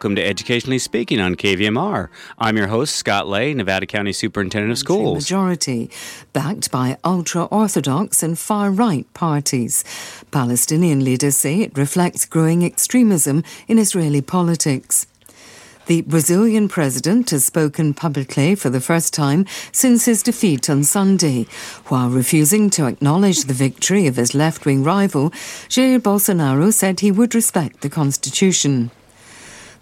Good 0.00 0.12
evening 0.12 0.18
and 0.18 0.24
welcome 0.24 0.24
to 0.24 0.30
Educationally 0.30 0.78
Speaking 0.78 1.20
on 1.20 1.34
KVMR. 1.34 2.08
I'm 2.38 2.56
your 2.56 2.68
host, 2.68 2.96
Scott 2.96 3.28
Lay, 3.28 3.52
Nevada 3.52 3.84
County 3.84 4.14
Superintendent 4.14 4.72
of 4.72 4.78
Schools. 4.78 5.24
Majority, 5.24 5.90
backed 6.32 6.70
by 6.70 6.96
ultra 7.04 7.44
orthodox 7.44 8.22
and 8.22 8.38
far 8.38 8.70
right 8.70 9.06
parties. 9.12 9.84
Palestinian 10.30 11.04
leaders 11.04 11.36
say 11.36 11.60
it 11.60 11.76
reflects 11.76 12.24
growing 12.24 12.64
extremism 12.64 13.44
in 13.68 13.78
Israeli 13.78 14.22
politics. 14.22 15.06
The 15.84 16.00
Brazilian 16.02 16.68
president 16.68 17.28
has 17.30 17.44
spoken 17.44 17.92
publicly 17.92 18.54
for 18.54 18.70
the 18.70 18.80
first 18.80 19.12
time 19.12 19.44
since 19.70 20.06
his 20.06 20.22
defeat 20.22 20.70
on 20.70 20.82
Sunday. 20.82 21.46
While 21.88 22.08
refusing 22.08 22.70
to 22.70 22.86
acknowledge 22.86 23.44
the 23.44 23.52
victory 23.52 24.06
of 24.06 24.16
his 24.16 24.34
left 24.34 24.64
wing 24.64 24.82
rival, 24.82 25.30
Jair 25.68 25.98
Bolsonaro 25.98 26.72
said 26.72 27.00
he 27.00 27.12
would 27.12 27.34
respect 27.34 27.82
the 27.82 27.90
constitution. 27.90 28.90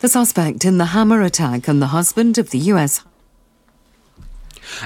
The 0.01 0.09
suspect 0.09 0.65
in 0.65 0.79
the 0.79 0.85
hammer 0.87 1.23
attack 1.23 1.69
on 1.69 1.81
the 1.81 1.89
husband 1.89 2.39
of 2.39 2.51
the 2.51 2.59
U.S. 2.71 3.03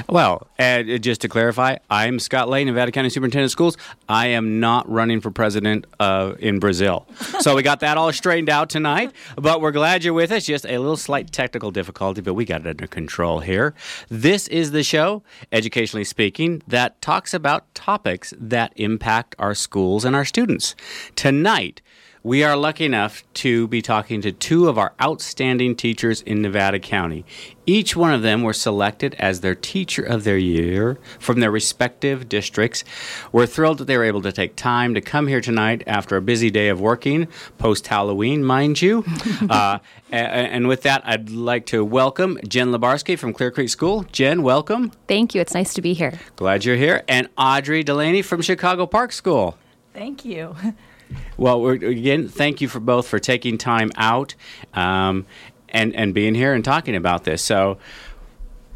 Well, 0.08 0.46
just 0.58 1.20
to 1.20 1.28
clarify, 1.28 1.76
I'm 1.90 2.18
Scott 2.18 2.48
Lay, 2.48 2.64
Nevada 2.64 2.92
County 2.92 3.10
Superintendent 3.10 3.48
of 3.48 3.50
Schools. 3.50 3.76
I 4.08 4.28
am 4.28 4.58
not 4.58 4.88
running 4.90 5.20
for 5.20 5.30
president 5.30 5.86
uh, 6.00 6.32
in 6.38 6.60
Brazil. 6.60 7.06
So 7.40 7.54
we 7.54 7.62
got 7.62 7.80
that 7.80 7.98
all 7.98 8.10
straightened 8.12 8.48
out 8.48 8.70
tonight, 8.70 9.12
but 9.36 9.60
we're 9.60 9.72
glad 9.72 10.02
you're 10.02 10.14
with 10.14 10.32
us. 10.32 10.46
Just 10.46 10.64
a 10.64 10.78
little 10.78 10.96
slight 10.96 11.30
technical 11.30 11.70
difficulty, 11.70 12.22
but 12.22 12.32
we 12.32 12.46
got 12.46 12.62
it 12.62 12.66
under 12.68 12.86
control 12.86 13.40
here. 13.40 13.74
This 14.08 14.48
is 14.48 14.70
the 14.70 14.82
show, 14.82 15.22
educationally 15.50 16.04
speaking, 16.04 16.62
that 16.68 17.02
talks 17.02 17.34
about 17.34 17.74
topics 17.74 18.32
that 18.38 18.72
impact 18.76 19.34
our 19.38 19.54
schools 19.54 20.06
and 20.06 20.16
our 20.16 20.24
students. 20.24 20.74
Tonight, 21.16 21.82
we 22.24 22.44
are 22.44 22.56
lucky 22.56 22.84
enough 22.84 23.24
to 23.34 23.66
be 23.66 23.82
talking 23.82 24.20
to 24.20 24.30
two 24.30 24.68
of 24.68 24.78
our 24.78 24.92
outstanding 25.02 25.74
teachers 25.74 26.22
in 26.22 26.40
Nevada 26.40 26.78
County. 26.78 27.24
Each 27.66 27.96
one 27.96 28.14
of 28.14 28.22
them 28.22 28.42
were 28.42 28.52
selected 28.52 29.14
as 29.18 29.40
their 29.40 29.56
teacher 29.56 30.02
of 30.02 30.22
their 30.22 30.38
year 30.38 30.98
from 31.18 31.40
their 31.40 31.50
respective 31.50 32.28
districts. 32.28 32.84
We're 33.32 33.46
thrilled 33.46 33.78
that 33.78 33.86
they 33.86 33.96
were 33.96 34.04
able 34.04 34.22
to 34.22 34.30
take 34.30 34.54
time 34.54 34.94
to 34.94 35.00
come 35.00 35.26
here 35.26 35.40
tonight 35.40 35.82
after 35.86 36.16
a 36.16 36.22
busy 36.22 36.50
day 36.50 36.68
of 36.68 36.80
working, 36.80 37.26
post 37.58 37.88
Halloween, 37.88 38.44
mind 38.44 38.80
you. 38.80 39.04
uh, 39.50 39.80
and 40.10 40.68
with 40.68 40.82
that, 40.82 41.02
I'd 41.04 41.30
like 41.30 41.66
to 41.66 41.84
welcome 41.84 42.38
Jen 42.46 42.70
Lubarsky 42.70 43.18
from 43.18 43.32
Clear 43.32 43.50
Creek 43.50 43.68
School. 43.68 44.04
Jen, 44.12 44.42
welcome. 44.44 44.92
Thank 45.08 45.34
you. 45.34 45.40
It's 45.40 45.54
nice 45.54 45.74
to 45.74 45.82
be 45.82 45.92
here. 45.92 46.20
Glad 46.36 46.64
you're 46.64 46.76
here. 46.76 47.02
And 47.08 47.34
Audra 47.36 47.84
Delany 47.84 48.22
from 48.22 48.42
Chicago 48.42 48.86
Park 48.86 49.12
School. 49.12 49.56
Thank 49.92 50.24
you. 50.24 50.54
Well, 51.36 51.66
again, 51.68 52.28
thank 52.28 52.60
you 52.60 52.68
for 52.68 52.80
both 52.80 53.06
for 53.08 53.18
taking 53.18 53.58
time 53.58 53.90
out 53.96 54.34
um, 54.74 55.26
and 55.68 55.94
and 55.94 56.14
being 56.14 56.34
here 56.34 56.54
and 56.54 56.64
talking 56.64 56.96
about 56.96 57.24
this. 57.24 57.42
So, 57.42 57.78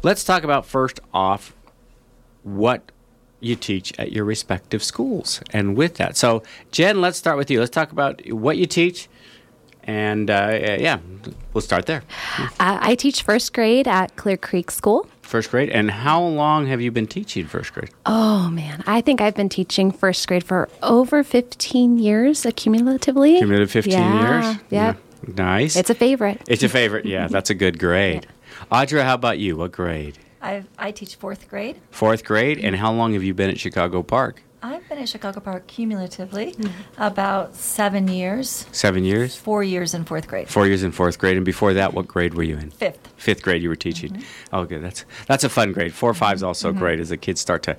let's 0.03 0.23
talk 0.23 0.43
about 0.43 0.65
first 0.65 0.99
off 1.13 1.55
what 2.43 2.91
you 3.39 3.55
teach 3.55 3.97
at 3.99 4.11
your 4.11 4.25
respective 4.25 4.83
schools, 4.83 5.41
and 5.51 5.75
with 5.77 5.95
that. 5.95 6.17
So, 6.17 6.43
Jen, 6.71 7.01
let's 7.01 7.17
start 7.17 7.37
with 7.37 7.51
you. 7.51 7.59
Let's 7.59 7.71
talk 7.71 7.91
about 7.91 8.21
what 8.29 8.57
you 8.57 8.65
teach. 8.65 9.07
And 9.83 10.29
uh, 10.29 10.77
yeah, 10.79 10.99
we'll 11.53 11.61
start 11.61 11.85
there. 11.85 12.03
Uh, 12.37 12.77
I 12.81 12.95
teach 12.95 13.23
first 13.23 13.53
grade 13.53 13.87
at 13.87 14.17
Clear 14.17 14.35
Creek 14.35 14.69
School. 14.69 15.07
First 15.27 15.51
grade. 15.51 15.69
And 15.69 15.91
how 15.91 16.23
long 16.23 16.67
have 16.67 16.79
you 16.79 16.89
been 16.89 17.05
teaching 17.05 17.47
first 17.47 17.73
grade? 17.73 17.89
Oh, 18.05 18.49
man. 18.49 18.81
I 18.87 19.01
think 19.01 19.19
I've 19.19 19.35
been 19.35 19.49
teaching 19.49 19.91
first 19.91 20.25
grade 20.25 20.43
for 20.43 20.69
over 20.81 21.21
15 21.21 21.97
years 21.97 22.43
accumulatively. 22.43 23.37
Cumulative 23.37 23.69
15 23.69 23.93
yeah, 23.93 24.43
years? 24.45 24.59
Yeah. 24.69 24.93
Nice. 25.35 25.75
It's 25.75 25.89
a 25.89 25.95
favorite. 25.95 26.41
It's 26.47 26.63
a 26.63 26.69
favorite. 26.69 27.05
Yeah, 27.05 27.27
that's 27.29 27.49
a 27.49 27.53
good 27.53 27.77
grade. 27.77 28.25
Yeah. 28.25 28.85
Audra, 28.85 29.03
how 29.03 29.15
about 29.15 29.37
you? 29.37 29.57
What 29.57 29.73
grade? 29.73 30.17
I 30.41 30.63
I 30.77 30.91
teach 30.91 31.15
fourth 31.15 31.49
grade. 31.49 31.81
Fourth 31.91 32.23
grade. 32.23 32.59
And 32.59 32.75
how 32.75 32.93
long 32.93 33.13
have 33.13 33.23
you 33.23 33.33
been 33.33 33.49
at 33.49 33.59
Chicago 33.59 34.03
Park? 34.03 34.41
I've 34.67 34.87
been 34.89 34.97
at 34.97 35.07
Chicago 35.07 35.39
Park 35.39 35.65
cumulatively 35.67 36.51
mm-hmm. 36.51 37.01
about 37.01 37.55
seven 37.55 38.09
years. 38.09 38.65
Seven 38.73 39.05
years? 39.05 39.33
Four 39.33 39.63
years 39.63 39.93
in 39.93 40.03
fourth 40.03 40.27
grade. 40.27 40.49
Four 40.49 40.67
years 40.67 40.83
in 40.83 40.91
fourth 40.91 41.17
grade. 41.17 41.37
And 41.37 41.45
before 41.45 41.73
that, 41.73 41.93
what 41.93 42.05
grade 42.05 42.33
were 42.33 42.43
you 42.43 42.57
in? 42.57 42.71
Fifth. 42.71 43.07
Fifth 43.15 43.43
grade 43.43 43.63
you 43.63 43.69
were 43.69 43.77
teaching. 43.77 44.11
Mm-hmm. 44.11 44.55
Oh, 44.55 44.65
good. 44.65 44.83
That's, 44.83 45.05
that's 45.25 45.45
a 45.45 45.49
fun 45.49 45.71
grade. 45.71 45.93
Four, 45.93 46.13
five 46.13 46.35
is 46.35 46.43
also 46.43 46.71
mm-hmm. 46.71 46.79
great 46.79 46.99
as 46.99 47.07
the 47.09 47.17
kids 47.17 47.39
start 47.39 47.63
to 47.63 47.77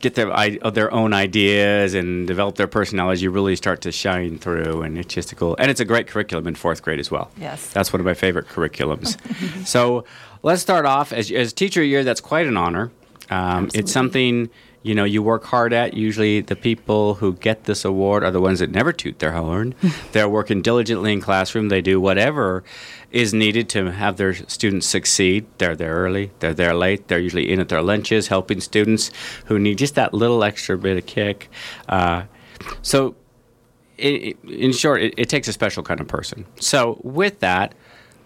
get 0.00 0.14
their 0.14 0.60
their 0.70 0.92
own 0.92 1.12
ideas 1.12 1.94
and 1.94 2.28
develop 2.28 2.54
their 2.54 2.68
personalities, 2.68 3.20
you 3.20 3.32
really 3.32 3.56
start 3.56 3.80
to 3.80 3.90
shine 3.90 4.38
through, 4.38 4.82
and 4.82 4.96
it's 4.96 5.12
just 5.12 5.32
a 5.32 5.34
cool. 5.34 5.56
And 5.58 5.72
it's 5.72 5.80
a 5.80 5.84
great 5.84 6.06
curriculum 6.06 6.46
in 6.46 6.54
fourth 6.54 6.82
grade 6.82 7.00
as 7.00 7.10
well. 7.10 7.32
Yes, 7.36 7.72
that's 7.72 7.92
one 7.92 7.98
of 7.98 8.06
my 8.06 8.14
favorite 8.14 8.46
curriculums. 8.46 9.16
so 9.66 10.04
let's 10.44 10.62
start 10.62 10.86
off 10.86 11.12
as 11.12 11.32
as 11.32 11.52
teacher 11.52 11.82
year. 11.82 12.04
That's 12.04 12.20
quite 12.20 12.46
an 12.46 12.56
honor. 12.56 12.92
Um, 13.30 13.70
it's 13.74 13.92
something 13.92 14.50
you 14.82 14.94
know 14.94 15.04
you 15.04 15.22
work 15.22 15.44
hard 15.44 15.72
at. 15.72 15.94
Usually, 15.94 16.40
the 16.40 16.56
people 16.56 17.14
who 17.14 17.34
get 17.34 17.64
this 17.64 17.84
award 17.84 18.22
are 18.24 18.30
the 18.30 18.40
ones 18.40 18.60
that 18.60 18.70
never 18.70 18.92
toot 18.92 19.18
their 19.18 19.32
horn. 19.32 19.74
They're 20.12 20.28
working 20.28 20.62
diligently 20.62 21.12
in 21.12 21.20
classroom. 21.20 21.68
They 21.68 21.82
do 21.82 22.00
whatever 22.00 22.64
is 23.10 23.32
needed 23.32 23.68
to 23.70 23.90
have 23.90 24.16
their 24.16 24.34
students 24.34 24.86
succeed. 24.86 25.46
They're 25.58 25.76
there 25.76 25.94
early. 25.94 26.30
They're 26.40 26.54
there 26.54 26.74
late. 26.74 27.08
They're 27.08 27.18
usually 27.18 27.50
in 27.50 27.58
at 27.58 27.68
their 27.68 27.82
lunches, 27.82 28.28
helping 28.28 28.60
students 28.60 29.10
who 29.46 29.58
need 29.58 29.78
just 29.78 29.94
that 29.94 30.12
little 30.12 30.44
extra 30.44 30.76
bit 30.76 30.98
of 30.98 31.06
kick. 31.06 31.48
Uh, 31.88 32.24
so, 32.82 33.16
it, 33.96 34.38
in 34.44 34.72
short, 34.72 35.02
it, 35.02 35.14
it 35.16 35.28
takes 35.28 35.48
a 35.48 35.52
special 35.52 35.82
kind 35.82 36.00
of 36.00 36.06
person. 36.06 36.46
So, 36.60 37.00
with 37.02 37.40
that 37.40 37.74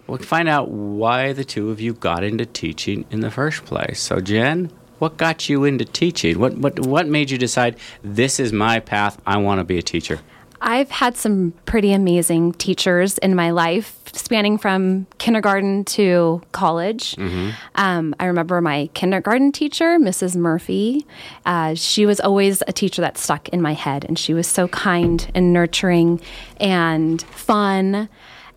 we'll 0.07 0.17
find 0.17 0.49
out 0.49 0.69
why 0.69 1.33
the 1.33 1.43
two 1.43 1.69
of 1.69 1.79
you 1.79 1.93
got 1.93 2.23
into 2.23 2.45
teaching 2.45 3.05
in 3.09 3.21
the 3.21 3.31
first 3.31 3.65
place. 3.65 4.01
So, 4.01 4.19
Jen, 4.19 4.71
what 4.99 5.17
got 5.17 5.49
you 5.49 5.63
into 5.63 5.85
teaching? 5.85 6.39
What 6.39 6.57
what 6.57 6.79
what 6.79 7.07
made 7.07 7.29
you 7.29 7.37
decide 7.37 7.77
this 8.03 8.39
is 8.39 8.53
my 8.53 8.79
path? 8.79 9.21
I 9.25 9.37
want 9.37 9.59
to 9.59 9.63
be 9.63 9.77
a 9.77 9.83
teacher. 9.83 10.19
I've 10.65 10.89
had 10.91 11.17
some 11.17 11.53
pretty 11.65 11.91
amazing 11.91 12.53
teachers 12.53 13.17
in 13.17 13.35
my 13.35 13.51
life, 13.51 13.99
spanning 14.13 14.57
from 14.57 15.07
kindergarten 15.17 15.83
to 15.85 16.41
college. 16.53 17.17
Mm-hmm. 17.17 17.49
Um, 17.75 18.15
I 18.17 18.25
remember 18.27 18.61
my 18.61 18.89
kindergarten 18.93 19.51
teacher, 19.51 19.99
Mrs. 19.99 20.37
Murphy. 20.37 21.05
Uh, 21.45 21.75
she 21.75 22.05
was 22.05 22.21
always 22.21 22.63
a 22.65 22.71
teacher 22.71 23.01
that 23.01 23.17
stuck 23.17 23.49
in 23.49 23.61
my 23.61 23.73
head, 23.73 24.05
and 24.05 24.17
she 24.17 24.33
was 24.33 24.47
so 24.47 24.69
kind 24.69 25.29
and 25.35 25.51
nurturing 25.51 26.21
and 26.61 27.21
fun. 27.23 28.07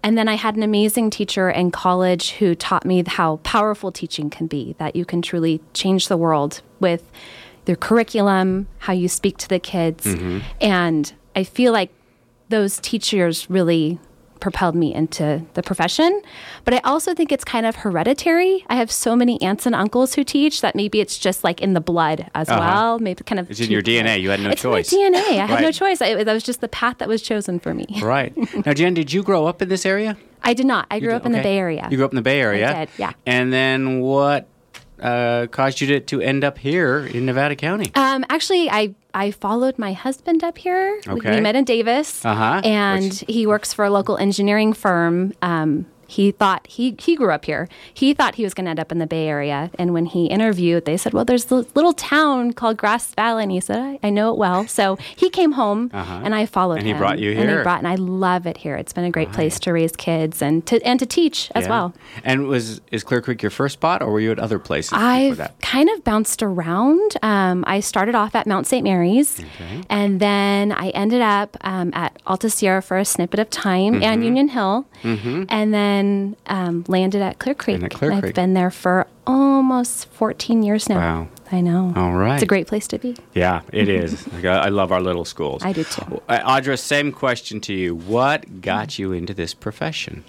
And 0.06 0.17
then 0.17 0.28
I 0.28 0.34
had 0.34 0.55
an 0.55 0.62
amazing 0.62 1.11
teacher 1.11 1.50
in 1.50 1.72
college 1.72 2.31
who 2.34 2.55
taught 2.55 2.84
me 2.84 3.03
how 3.05 3.41
powerful 3.43 3.91
teaching 3.91 4.31
can 4.31 4.47
be, 4.47 4.77
that 4.78 4.94
you 4.94 5.05
can 5.05 5.21
truly 5.21 5.61
change 5.75 6.06
the 6.06 6.17
world 6.17 6.62
with 6.78 7.11
your 7.67 7.77
curriculum, 7.77 8.69
how 8.78 8.93
you 8.93 9.09
speak 9.09 9.37
to 9.39 9.49
the 9.49 9.59
kids. 9.59 10.06
Mm-hmm. 10.06 10.39
And 10.61 11.12
I 11.34 11.43
feel 11.43 11.72
like 11.72 11.91
those 12.50 12.78
teachers 12.78 13.51
really 13.51 13.98
propelled 14.41 14.74
me 14.74 14.94
into 14.94 15.42
the 15.54 15.62
profession. 15.62 16.22
But 16.65 16.74
I 16.74 16.78
also 16.78 17.15
think 17.15 17.33
it's 17.33 17.44
kind 17.44 17.66
of 17.66 17.77
hereditary. 17.77 18.65
I 18.68 18.77
have 18.77 18.91
so 18.91 19.16
many 19.16 19.41
aunts 19.42 19.66
and 19.66 19.74
uncles 19.74 20.15
who 20.15 20.24
teach 20.24 20.60
that 20.60 20.74
maybe 20.74 21.00
it's 21.00 21.18
just 21.18 21.44
like 21.44 21.60
in 21.60 21.74
the 21.74 21.80
blood 21.80 22.30
as 22.34 22.48
uh-huh. 22.48 22.60
well. 22.60 22.98
Maybe 22.98 23.22
kind 23.24 23.38
of 23.38 23.50
it's 23.50 23.60
in 23.60 23.71
your 23.71 23.83
DNA. 23.83 24.21
You 24.21 24.30
had 24.30 24.41
no 24.41 24.50
it's 24.50 24.62
choice. 24.62 24.92
In 24.92 25.12
my 25.12 25.18
DNA. 25.18 25.41
I 25.41 25.47
had 25.47 25.62
no 25.62 25.72
choice. 25.72 26.00
I, 26.00 26.22
that 26.22 26.33
was 26.33 26.42
just 26.42 26.60
the 26.60 26.68
path 26.68 26.98
that 26.98 27.09
was 27.09 27.22
chosen 27.22 27.59
for 27.59 27.74
me. 27.74 27.86
right 28.03 28.34
now, 28.66 28.72
Jen, 28.72 28.94
did 28.94 29.12
you 29.12 29.22
grow 29.22 29.47
up 29.47 29.62
in 29.62 29.68
this 29.68 29.86
area? 29.86 30.16
I 30.42 30.54
did 30.54 30.66
not. 30.66 30.86
I 30.91 31.00
grew 31.00 31.12
up 31.12 31.27
in 31.27 31.33
the 31.33 31.42
Bay 31.42 31.59
Area. 31.59 31.88
You 31.91 31.97
grew 31.97 32.06
up 32.06 32.12
in 32.12 32.16
the 32.16 32.22
Bay 32.22 32.41
Area. 32.41 32.71
I 32.71 32.84
did. 32.84 32.91
Yeah. 32.98 33.12
And 33.27 33.53
then 33.53 34.00
what 34.00 34.48
uh, 35.00 35.47
caused 35.50 35.80
you 35.80 35.86
to, 35.88 36.00
to 36.00 36.21
end 36.21 36.44
up 36.44 36.59
here 36.59 37.06
in 37.06 37.27
Nevada 37.27 37.56
County? 37.56 37.91
Um, 37.94 38.24
actually, 38.30 38.71
I 38.71 38.94
I 39.16 39.30
followed 39.30 39.78
my 39.78 39.95
husband 39.95 40.45
up 40.45 40.59
here. 40.59 41.01
Okay. 41.09 41.36
We 41.36 41.41
met 41.41 41.57
in 41.57 41.65
Davis, 41.65 42.22
uh-huh. 42.22 42.60
and 42.63 43.04
Which... 43.04 43.24
he 43.27 43.47
works 43.47 43.72
for 43.72 43.86
a 43.86 43.91
local 43.91 44.18
engineering 44.18 44.74
firm. 44.74 45.33
Um, 45.41 45.86
he 46.07 46.31
thought 46.31 46.67
he 46.67 46.95
he 46.99 47.17
grew 47.17 47.33
up 47.33 47.45
here. 47.45 47.69
He 47.93 48.15
thought 48.15 48.37
he 48.37 48.45
was 48.45 48.55
going 48.55 48.67
to 48.67 48.71
end 48.71 48.81
up 48.81 48.93
in 48.93 48.99
the 48.99 49.07
Bay 49.07 49.29
Area. 49.29 49.71
And 49.79 49.93
when 49.93 50.07
he 50.07 50.27
interviewed, 50.27 50.85
they 50.85 50.97
said, 50.97 51.13
"Well, 51.13 51.25
there's 51.25 51.47
this 51.47 51.67
little 51.75 51.93
town 51.93 52.53
called 52.53 52.77
Grass 52.77 53.15
Valley," 53.15 53.43
and 53.43 53.53
he 53.53 53.61
said, 53.61 53.79
"I, 53.79 53.99
I 54.03 54.11
know 54.11 54.33
it 54.33 54.39
well." 54.39 54.67
So 54.67 54.97
he 55.15 55.31
came 55.31 55.53
home, 55.53 55.91
uh-huh. 55.93 56.21
and 56.25 56.35
I 56.35 56.47
followed 56.47 56.79
and 56.79 56.87
him. 56.87 56.97
he 56.97 56.99
brought 56.99 57.19
you 57.19 57.33
here. 57.33 57.41
And 57.41 57.51
he 57.51 57.63
brought, 57.63 57.79
and 57.79 57.89
I 57.89 57.97
love 57.97 58.47
it 58.47 58.59
here. 58.59 58.77
It's 58.77 58.93
been 58.93 59.05
a 59.05 59.11
great 59.11 59.29
right. 59.29 59.35
place 59.35 59.59
to 59.61 59.73
raise 59.73 59.93
kids 59.97 60.43
and 60.43 60.65
to 60.67 60.83
and 60.85 60.99
to 61.01 61.07
teach 61.07 61.51
as 61.55 61.65
yeah. 61.65 61.71
well. 61.71 61.95
And 62.25 62.47
was 62.47 62.81
is 62.93 63.03
Clear 63.03 63.21
Creek 63.21 63.43
your 63.43 63.51
first 63.51 63.75
spot, 63.75 64.03
or 64.03 64.11
were 64.11 64.21
you 64.21 64.31
at 64.31 64.39
other 64.39 64.59
places? 64.59 64.93
I've 64.93 65.51
kind 65.61 65.89
of 65.91 66.05
bounced 66.05 66.43
around. 66.43 67.17
Um, 67.23 67.65
I 67.67 67.81
started 67.81 68.15
off 68.15 68.35
at 68.35 68.47
Mount 68.47 68.67
St. 68.67 68.85
Mary's, 68.85 69.41
okay. 69.41 69.83
and 69.91 70.21
then 70.21 70.73
I 70.73 70.91
ended 70.91 71.21
up 71.21 71.57
um, 71.63 71.91
at 71.95 72.17
Alta 72.27 72.51
Sierra 72.51 72.83
for 72.83 72.97
a 72.99 73.05
snippet 73.05 73.41
of 73.41 73.51
time 73.51 73.95
mm-hmm. 73.95 74.03
and 74.03 74.25
Union 74.25 74.49
Hill, 74.49 74.87
mm-hmm. 75.03 75.45
and 75.49 75.75
then. 75.75 75.96
Um, 76.47 76.84
landed 76.89 77.22
at 77.22 77.39
Clear 77.39 77.54
Creek. 77.54 77.91
Clear 77.91 78.13
I've 78.13 78.22
Creek. 78.22 78.34
been 78.34 78.54
there 78.54 78.71
for 78.71 79.07
almost 79.27 80.07
14 80.10 80.63
years 80.63 80.89
now. 80.89 80.98
Wow. 80.98 81.28
I 81.53 81.60
know. 81.60 81.93
All 81.97 82.13
right. 82.13 82.34
It's 82.34 82.43
a 82.43 82.47
great 82.47 82.66
place 82.66 82.87
to 82.89 82.98
be. 82.98 83.16
Yeah, 83.34 83.63
it 83.72 83.89
is. 83.89 84.27
Like, 84.33 84.45
I 84.45 84.66
I 84.66 84.69
love 84.69 84.91
our 84.93 85.01
little 85.01 85.25
schools. 85.25 85.63
I 85.65 85.72
do 85.72 85.84
too. 85.84 86.21
Uh, 86.28 86.39
Audra, 86.41 86.77
same 86.78 87.13
question 87.13 87.60
to 87.63 87.72
you. 87.72 87.95
What 87.95 88.60
got 88.60 88.98
you 88.98 89.13
into 89.13 89.33
this 89.34 89.54
profession? 89.54 90.25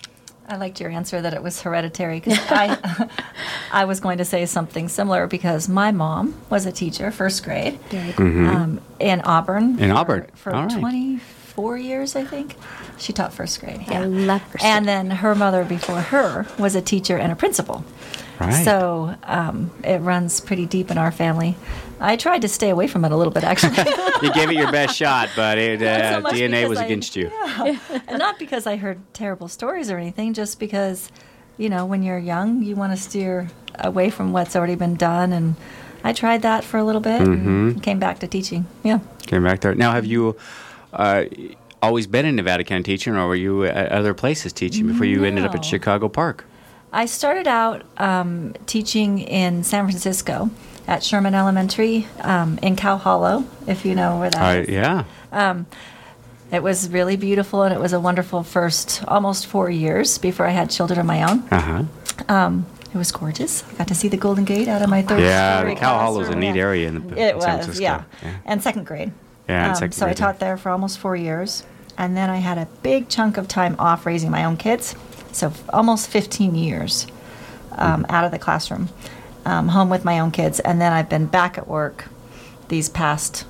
I 0.50 0.56
liked 0.56 0.80
your 0.80 0.90
answer 0.92 1.22
that 1.22 1.34
it 1.34 1.44
was 1.44 1.62
hereditary 1.62 2.20
because 2.22 2.40
I, 2.50 3.10
I 3.82 3.84
was 3.86 4.00
going 4.00 4.18
to 4.20 4.26
say 4.26 4.46
something 4.46 4.88
similar 4.88 5.28
because 5.28 5.68
my 5.68 5.92
mom 5.92 6.36
was 6.50 6.66
a 6.66 6.72
teacher, 6.72 7.12
first 7.12 7.44
grade, 7.44 7.78
um, 8.18 8.80
in 9.00 9.20
Auburn. 9.26 9.74
Mm-hmm. 9.74 9.84
In 9.84 9.90
for- 9.90 9.98
Auburn. 9.98 10.28
For 10.36 10.56
All 10.56 10.68
right. 10.68 11.20
24 11.58 11.78
years, 11.78 12.16
I 12.16 12.24
think. 12.24 12.56
She 13.00 13.14
taught 13.14 13.34
first 13.34 13.60
grade. 13.60 13.82
I 13.88 13.94
Yeah. 13.94 14.06
love 14.06 14.42
first 14.44 14.64
And 14.64 14.88
then 14.88 15.10
her 15.10 15.34
mother 15.34 15.64
before 15.66 16.02
her 16.02 16.46
was 16.60 16.76
a 16.76 16.82
teacher 16.82 17.18
and 17.18 17.32
a 17.32 17.36
principal. 17.36 17.84
Right. 18.40 18.64
So 18.64 19.16
um, 19.24 19.72
it 19.84 20.00
runs 20.02 20.40
pretty 20.40 20.68
deep 20.68 20.92
in 20.92 21.00
our 21.00 21.12
family. 21.12 21.56
I 22.00 22.16
tried 22.16 22.44
to 22.44 22.48
stay 22.48 22.70
away 22.70 22.86
from 22.88 23.04
it 23.06 23.12
a 23.12 23.16
little 23.18 23.34
bit, 23.34 23.44
actually. 23.44 23.76
you 24.22 24.32
gave 24.34 24.52
it 24.52 24.56
your 24.56 24.72
best 24.72 24.96
shot, 24.96 25.30
but 25.36 25.58
it, 25.58 25.82
Not 26.22 26.22
so 26.24 26.30
uh, 26.30 26.32
DNA 26.34 26.70
was 26.70 26.78
I- 26.78 26.86
against 26.86 27.16
you. 27.16 27.32
and 28.08 28.20
not 28.20 28.38
because 28.38 28.68
I 28.68 28.76
heard 28.76 29.00
terrible 29.14 29.48
stories 29.48 29.90
or 29.90 29.98
anything, 29.98 30.34
just 30.36 30.60
because, 30.60 31.10
you 31.58 31.70
know, 31.70 31.88
when 31.88 32.04
you're 32.04 32.20
young, 32.20 32.62
you 32.62 32.76
want 32.76 32.94
to 32.96 33.02
steer 33.02 33.48
away 33.80 34.12
from 34.12 34.32
what's 34.32 34.56
already 34.56 34.76
been 34.76 34.94
done. 34.96 35.34
And 35.34 35.56
I 36.04 36.14
tried 36.14 36.44
that 36.44 36.64
for 36.64 36.78
a 36.78 36.84
little 36.84 37.02
bit 37.02 37.22
Mm-hmm. 37.22 37.48
and 37.70 37.82
came 37.84 37.98
back 37.98 38.20
to 38.20 38.28
teaching. 38.28 38.68
Yeah. 38.84 39.00
Came 39.26 39.44
back 39.44 39.62
there. 39.62 39.74
Now, 39.74 39.92
have 39.94 40.06
you 40.06 40.36
uh, 40.98 41.26
always 41.82 42.08
been 42.08 42.26
in 42.26 42.36
Nevada 42.36 42.64
County 42.64 42.84
teaching, 42.84 43.16
or 43.16 43.28
were 43.28 43.36
you 43.36 43.64
at 43.66 43.92
other 43.92 44.14
places 44.14 44.52
teaching 44.54 44.88
before 44.88 45.06
you 45.06 45.24
ended 45.24 45.46
up 45.46 45.56
at 45.56 45.64
Chicago 45.64 46.10
Park? 46.10 46.46
I 46.92 47.06
started 47.06 47.48
out 47.48 47.84
um, 47.98 48.54
teaching 48.66 49.20
in 49.20 49.64
San 49.64 49.86
Francisco 49.86 50.50
at 50.88 51.04
Sherman 51.04 51.36
Elementary 51.36 52.08
um, 52.22 52.58
in 52.62 52.76
Cow 52.76 52.98
Hollow, 52.98 53.44
if 53.68 53.86
you 53.86 53.94
know 53.94 54.20
where 54.20 54.30
that 54.30 54.42
Uh, 54.58 54.62
is. 54.62 54.70
yeah. 54.70 55.04
It 56.50 56.64
was 56.64 56.90
really 56.90 57.18
beautiful, 57.18 57.64
and 57.64 57.74
it 57.74 57.80
was 57.80 57.92
a 57.92 58.00
wonderful 58.00 58.42
first 58.42 59.04
almost 59.06 59.48
four 59.48 59.70
years 59.70 60.18
before 60.18 60.48
I 60.48 60.52
had 60.52 60.70
children 60.70 60.98
of 60.98 61.06
my 61.06 61.24
own. 61.30 61.44
Uh 61.52 61.60
huh. 61.60 61.84
Um, 62.34 62.66
it 62.94 62.98
was 62.98 63.12
gorgeous. 63.12 63.66
I 63.70 63.74
got 63.74 63.90
to 63.90 63.96
see 63.96 64.08
the 64.08 64.16
Golden 64.16 64.46
Gate 64.46 64.70
out 64.70 64.82
of 64.82 64.90
my 64.90 65.02
third 65.02 65.20
Yeah, 65.20 65.60
story 65.60 65.74
the 65.76 65.80
Cow 65.82 66.00
Hollow's 66.00 66.30
a 66.30 66.36
neat 66.36 66.56
area 66.56 66.88
in 66.88 67.06
the 67.10 67.14
It 67.22 67.30
San 67.32 67.36
was, 67.36 67.44
Francisco. 67.44 67.84
yeah. 67.84 68.04
Yeah. 68.24 68.36
And 68.46 68.64
second 68.64 68.86
grade. 68.86 69.12
Yeah, 69.48 69.74
Um, 69.78 69.92
so 69.92 70.06
I 70.06 70.14
taught 70.14 70.40
there 70.40 70.58
for 70.58 70.70
almost 70.70 71.00
four 71.00 71.16
years. 71.16 71.64
And 71.98 72.16
then 72.16 72.30
I 72.30 72.38
had 72.38 72.58
a 72.58 72.68
big 72.84 73.10
chunk 73.10 73.38
of 73.38 73.48
time 73.48 73.76
off 73.80 74.06
raising 74.06 74.30
my 74.30 74.44
own 74.44 74.58
kids. 74.58 74.96
So 75.32 75.48
f- 75.48 75.64
almost 75.74 76.10
15 76.10 76.54
years 76.56 77.08
um, 77.72 78.04
Mm-hmm. 78.04 78.12
out 78.16 78.24
of 78.26 78.32
the 78.32 78.40
classroom, 78.40 78.90
um, 79.46 79.70
home 79.70 79.90
with 79.90 80.04
my 80.06 80.20
own 80.20 80.32
kids. 80.32 80.60
And 80.60 80.80
then 80.82 80.94
I've 80.94 81.10
been 81.10 81.26
back 81.26 81.58
at 81.58 81.68
work 81.68 82.06
these 82.68 82.90
past 82.90 83.46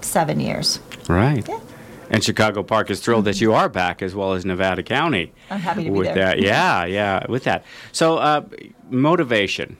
seven 0.00 0.40
years. 0.40 0.80
Right. 1.08 1.46
Yeah. 1.48 1.60
And 2.10 2.24
Chicago 2.24 2.62
Park 2.62 2.90
is 2.90 3.00
thrilled 3.00 3.24
that 3.26 3.40
you 3.40 3.52
are 3.52 3.68
back, 3.68 4.02
as 4.02 4.14
well 4.14 4.32
as 4.32 4.44
Nevada 4.44 4.82
County. 4.82 5.32
I'm 5.50 5.60
happy 5.60 5.84
to 5.84 5.90
be 5.90 5.96
with 5.98 6.06
there. 6.06 6.14
that. 6.26 6.40
Yeah, 6.40 6.84
yeah, 6.84 7.24
with 7.28 7.44
that. 7.44 7.64
So, 7.92 8.16
uh, 8.18 8.42
motivation. 8.90 9.76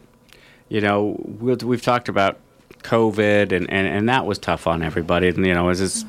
You 0.69 0.81
know, 0.81 1.17
we'll, 1.25 1.57
we've 1.65 1.83
talked 1.83 2.09
about 2.09 2.39
COVID, 2.83 3.53
and, 3.53 3.71
and, 3.71 3.87
and 3.87 4.09
that 4.09 4.27
was 4.27 4.39
tough 4.39 4.67
on 4.67 4.83
everybody. 4.83 5.29
And 5.29 5.45
you 5.47 5.55
know, 5.55 5.69
as 5.69 5.81
is, 5.81 6.05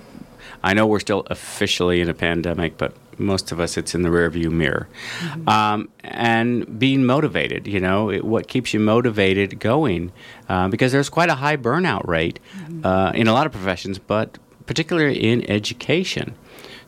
I 0.64 0.74
know 0.74 0.86
we're 0.88 1.00
still 1.00 1.26
officially 1.30 2.02
in 2.02 2.10
a 2.10 2.14
pandemic, 2.14 2.78
but 2.78 2.94
most 3.18 3.52
of 3.52 3.60
us, 3.60 3.78
it's 3.78 3.94
in 3.94 4.02
the 4.02 4.10
rearview 4.10 4.52
mirror. 4.52 4.88
Mm-hmm. 5.20 5.50
Um, 5.50 5.90
and 6.04 6.80
being 6.80 7.06
motivated, 7.06 7.68
you 7.68 7.80
know, 7.80 8.10
it, 8.10 8.24
what 8.24 8.48
keeps 8.48 8.74
you 8.74 8.80
motivated 8.80 9.60
going? 9.60 10.12
Uh, 10.50 10.68
because 10.68 10.92
there's 10.92 11.10
quite 11.10 11.30
a 11.30 11.36
high 11.36 11.58
burnout 11.58 12.08
rate 12.08 12.40
Mm-hmm. 12.56 12.86
uh, 12.86 13.12
in 13.12 13.28
a 13.28 13.34
lot 13.34 13.46
of 13.46 13.52
professions, 13.52 14.00
but 14.00 14.38
particularly 14.66 15.18
in 15.18 15.50
education. 15.50 16.36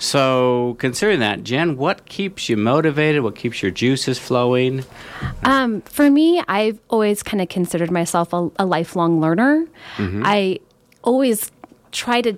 So, 0.04 0.76
considering 0.80 1.22
that, 1.22 1.44
Jen, 1.44 1.78
what 1.78 2.06
keeps 2.06 2.50
you 2.50 2.58
motivated? 2.58 3.24
What 3.24 3.36
keeps 3.38 3.62
your 3.64 3.72
juices 3.72 4.20
flowing? 4.20 4.84
Um, 5.46 5.80
for 5.84 6.12
me, 6.12 6.44
I've 6.50 6.78
always 6.90 7.24
kind 7.24 7.42
of 7.42 7.48
considered 7.48 7.90
myself 7.90 8.34
a, 8.34 8.50
a 8.60 8.66
lifelong 8.66 9.22
learner. 9.22 9.66
Mm-hmm. 9.96 10.24
I 10.26 10.60
always 11.04 11.52
try 11.94 12.20
to 12.22 12.38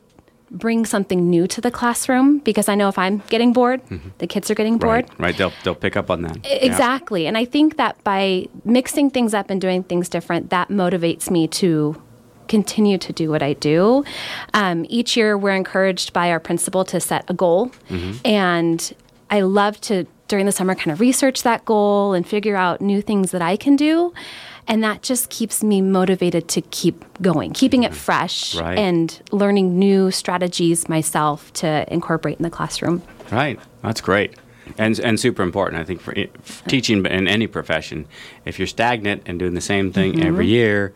bring 0.51 0.85
something 0.85 1.27
new 1.27 1.47
to 1.47 1.59
the 1.59 1.71
classroom 1.71 2.37
because 2.37 2.69
I 2.69 2.75
know 2.75 2.87
if 2.87 2.99
I'm 2.99 3.23
getting 3.29 3.51
bored, 3.51 3.81
the 4.19 4.27
kids 4.27 4.51
are 4.51 4.55
getting 4.55 4.77
bored. 4.77 5.05
Right, 5.09 5.19
right. 5.19 5.37
They'll 5.37 5.51
they'll 5.63 5.73
pick 5.75 5.97
up 5.97 6.11
on 6.11 6.21
that. 6.21 6.37
E- 6.37 6.41
Yeah. 6.43 6.55
Exactly. 6.67 7.25
And 7.25 7.35
I 7.35 7.45
think 7.45 7.77
that 7.77 8.01
by 8.03 8.47
mixing 8.63 9.09
things 9.09 9.33
up 9.33 9.49
and 9.49 9.59
doing 9.59 9.81
things 9.83 10.07
different, 10.07 10.51
that 10.51 10.69
motivates 10.69 11.31
me 11.31 11.47
to 11.59 11.99
continue 12.47 12.97
to 12.97 13.13
do 13.13 13.29
what 13.29 13.41
I 13.41 13.53
do. 13.53 14.03
Um, 14.53 14.85
each 14.89 15.15
year, 15.17 15.37
we're 15.37 15.55
encouraged 15.55 16.13
by 16.13 16.31
our 16.31 16.39
principal 16.39 16.85
to 16.85 16.99
set 16.99 17.29
a 17.29 17.33
goal. 17.33 17.71
Mm-hmm. 17.89 18.17
And 18.25 18.93
I 19.29 19.41
love 19.41 19.81
to, 19.81 20.05
during 20.27 20.45
the 20.45 20.51
summer, 20.51 20.75
kind 20.75 20.91
of 20.91 20.99
research 20.99 21.43
that 21.43 21.65
goal 21.65 22.13
and 22.13 22.27
figure 22.27 22.55
out 22.55 22.81
new 22.81 23.01
things 23.01 23.31
that 23.31 23.41
I 23.41 23.57
can 23.57 23.75
do. 23.75 24.13
And 24.67 24.83
that 24.83 25.03
just 25.03 25.29
keeps 25.29 25.63
me 25.63 25.79
motivated 25.81 26.47
to 26.49 26.61
keep 26.61 27.05
going, 27.21 27.53
keeping 27.53 27.83
it 27.83 27.91
mm-hmm. 27.91 27.99
fresh 27.99 28.55
Right. 28.55 28.77
and 28.77 29.21
learning 29.31 29.77
new 29.77 30.09
strategies 30.09 30.89
myself 30.89 31.53
to 31.53 31.85
incorporate 31.93 32.37
in 32.37 32.43
the 32.43 32.49
classroom. 32.49 33.03
Right. 33.31 33.59
That's 33.83 34.01
great. 34.01 34.35
And, 34.79 34.97
and 34.99 35.19
super 35.19 35.43
important, 35.43 35.79
I 35.79 35.85
think, 35.85 36.01
for, 36.01 36.15
for 36.41 36.69
teaching 36.69 37.05
in 37.05 37.27
any 37.27 37.45
profession. 37.45 38.07
If 38.45 38.57
you're 38.57 38.67
stagnant 38.67 39.21
and 39.27 39.37
doing 39.37 39.53
the 39.53 39.61
same 39.61 39.93
thing 39.93 40.23
every 40.23 40.45
mm-hmm. 40.45 40.51
year, 40.53 40.93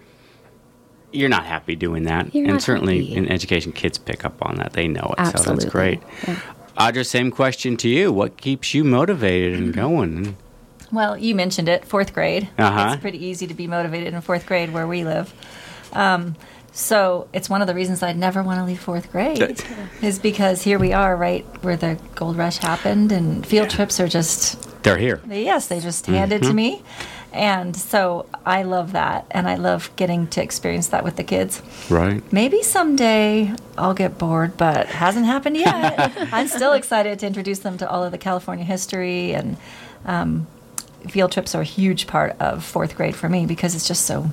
you're 1.12 1.30
not 1.30 1.46
happy 1.46 1.76
doing 1.76 2.04
that. 2.04 2.34
You're 2.36 2.46
and 2.46 2.54
not 2.54 2.62
certainly 2.62 3.00
happy. 3.06 3.16
in 3.16 3.30
education, 3.32 3.72
kids 3.72 3.98
pick 3.98 4.26
up 4.26 4.44
on 4.46 4.56
that. 4.58 4.74
They 4.74 4.88
know 4.88 5.14
it. 5.18 5.38
So 5.38 5.52
that's 5.54 5.66
great. 5.66 6.02
Yeah. 6.28 6.40
Audra, 6.78 7.06
same 7.06 7.30
question 7.32 7.76
to 7.78 7.90
you. 7.90 8.12
What 8.12 8.38
keeps 8.38 8.74
you 8.74 8.84
motivated 8.84 9.56
and 9.56 9.74
Mm-hmm. 9.74 9.82
going? 9.82 10.38
Well, 10.92 11.18
you 11.18 11.36
mentioned 11.36 11.70
it, 11.70 11.86
fourth 11.86 12.14
grade. 12.14 12.50
Uh-huh. 12.58 12.92
It's 12.94 13.02
pretty 13.02 13.24
easy 13.26 13.46
to 13.48 13.54
be 13.54 13.68
motivated 13.68 14.14
in 14.14 14.22
fourth 14.22 14.46
grade 14.48 14.74
where 14.74 14.88
we 14.88 15.04
live. 15.04 15.32
Um, 15.94 16.36
so 16.72 17.28
it's 17.34 17.50
one 17.50 17.62
of 17.62 17.68
the 17.68 17.74
reasons 17.76 18.02
I'd 18.02 18.18
never 18.18 18.42
want 18.44 18.60
to 18.60 18.66
leave 18.66 18.80
fourth 18.80 19.12
grade, 19.12 19.62
is 20.02 20.20
because 20.20 20.62
here 20.64 20.80
we 20.80 20.94
are, 20.94 21.16
right 21.16 21.44
where 21.64 21.76
the 21.76 22.00
gold 22.16 22.38
rush 22.38 22.58
happened, 22.58 23.12
and 23.12 23.46
field 23.46 23.70
trips 23.70 24.00
are 24.00 24.08
just 24.08 24.82
They're 24.84 24.98
here. 24.98 25.20
yes, 25.28 25.68
they 25.68 25.80
just 25.80 26.06
handed 26.06 26.42
Mm-hmm. 26.42 26.50
to 26.50 26.56
me, 26.56 26.82
and 27.32 27.76
so 27.76 28.26
I 28.46 28.64
love 28.64 28.94
that, 28.94 29.26
and 29.32 29.48
I 29.48 29.56
love 29.56 29.92
getting 29.96 30.28
to 30.28 30.42
experience 30.42 30.88
that 30.88 31.04
with 31.04 31.16
the 31.16 31.24
kids. 31.24 31.62
Right. 31.90 32.24
Maybe 32.34 32.64
someday 32.64 33.54
I'll 33.78 33.94
get 33.94 34.18
bored, 34.18 34.58
but 34.58 34.88
hasn't 34.88 35.26
happened 35.26 35.58
yet. 35.58 36.14
I'm 36.32 36.48
still 36.48 36.74
excited 36.74 37.20
to 37.20 37.28
introduce 37.28 37.60
them 37.60 37.78
to 37.78 37.90
all 37.90 38.04
of 38.04 38.12
the 38.12 38.18
California 38.18 38.66
history, 38.66 39.34
and 39.34 39.58
um, 40.06 40.48
field 41.08 41.32
trips 41.32 41.56
are 41.56 41.62
a 41.62 41.66
huge 41.66 42.08
part 42.08 42.36
of 42.40 42.64
fourth 42.64 42.96
grade 42.96 43.16
for 43.16 43.30
me 43.30 43.46
because 43.46 43.76
it's 43.76 43.88
just 43.88 44.06
so 44.06 44.32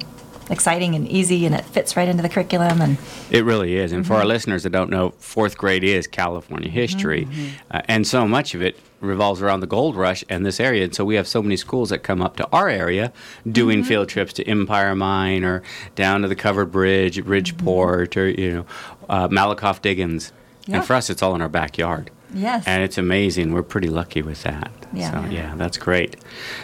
exciting 0.50 0.94
and 0.94 1.08
easy, 1.08 1.44
and 1.46 1.54
it 1.54 1.64
fits 1.64 1.96
right 1.96 2.08
into 2.08 2.22
the 2.22 2.28
curriculum. 2.28 2.80
And 2.80 2.98
It 3.30 3.44
really 3.44 3.76
is. 3.76 3.92
And 3.92 4.06
for 4.06 4.12
Mm-hmm. 4.14 4.20
our 4.20 4.26
listeners 4.26 4.62
that 4.62 4.70
don't 4.70 4.90
know, 4.90 5.10
fourth 5.18 5.58
grade 5.58 5.84
is 5.84 6.06
California 6.06 6.70
history. 6.70 7.24
Mm-hmm. 7.26 7.46
Uh, 7.70 7.82
and 7.88 8.06
so 8.06 8.26
much 8.28 8.54
of 8.54 8.62
it 8.62 8.78
revolves 9.00 9.42
around 9.42 9.60
the 9.60 9.66
gold 9.66 9.94
rush 9.96 10.24
and 10.28 10.46
this 10.46 10.58
area. 10.58 10.84
And 10.84 10.94
so 10.94 11.04
we 11.04 11.16
have 11.16 11.28
so 11.28 11.42
many 11.42 11.56
schools 11.56 11.90
that 11.90 11.98
come 12.02 12.22
up 12.22 12.36
to 12.36 12.48
our 12.52 12.68
area 12.68 13.12
doing 13.50 13.80
Mm-hmm. 13.80 13.88
field 13.88 14.08
trips 14.08 14.32
to 14.34 14.44
Empire 14.44 14.94
Mine 14.94 15.44
or 15.44 15.62
down 15.94 16.22
to 16.22 16.28
the 16.28 16.36
covered 16.36 16.72
bridge 16.72 17.22
Bridgeport 17.24 18.16
or, 18.16 18.28
you 18.30 18.52
know, 18.52 18.66
uh, 19.08 19.28
Malakoff 19.28 19.82
Diggins. 19.82 20.32
Yeah. 20.66 20.76
And 20.76 20.84
for 20.84 20.94
us, 20.94 21.10
it's 21.10 21.22
all 21.22 21.34
in 21.34 21.42
our 21.42 21.48
backyard. 21.48 22.10
yes, 22.34 22.64
And 22.66 22.82
it's 22.82 22.98
amazing. 22.98 23.52
We're 23.52 23.62
pretty 23.62 23.88
lucky 23.88 24.22
with 24.22 24.42
that. 24.42 24.72
Yeah. 24.92 25.10
So, 25.24 25.30
yeah, 25.30 25.54
that's 25.56 25.76
great. 25.76 26.16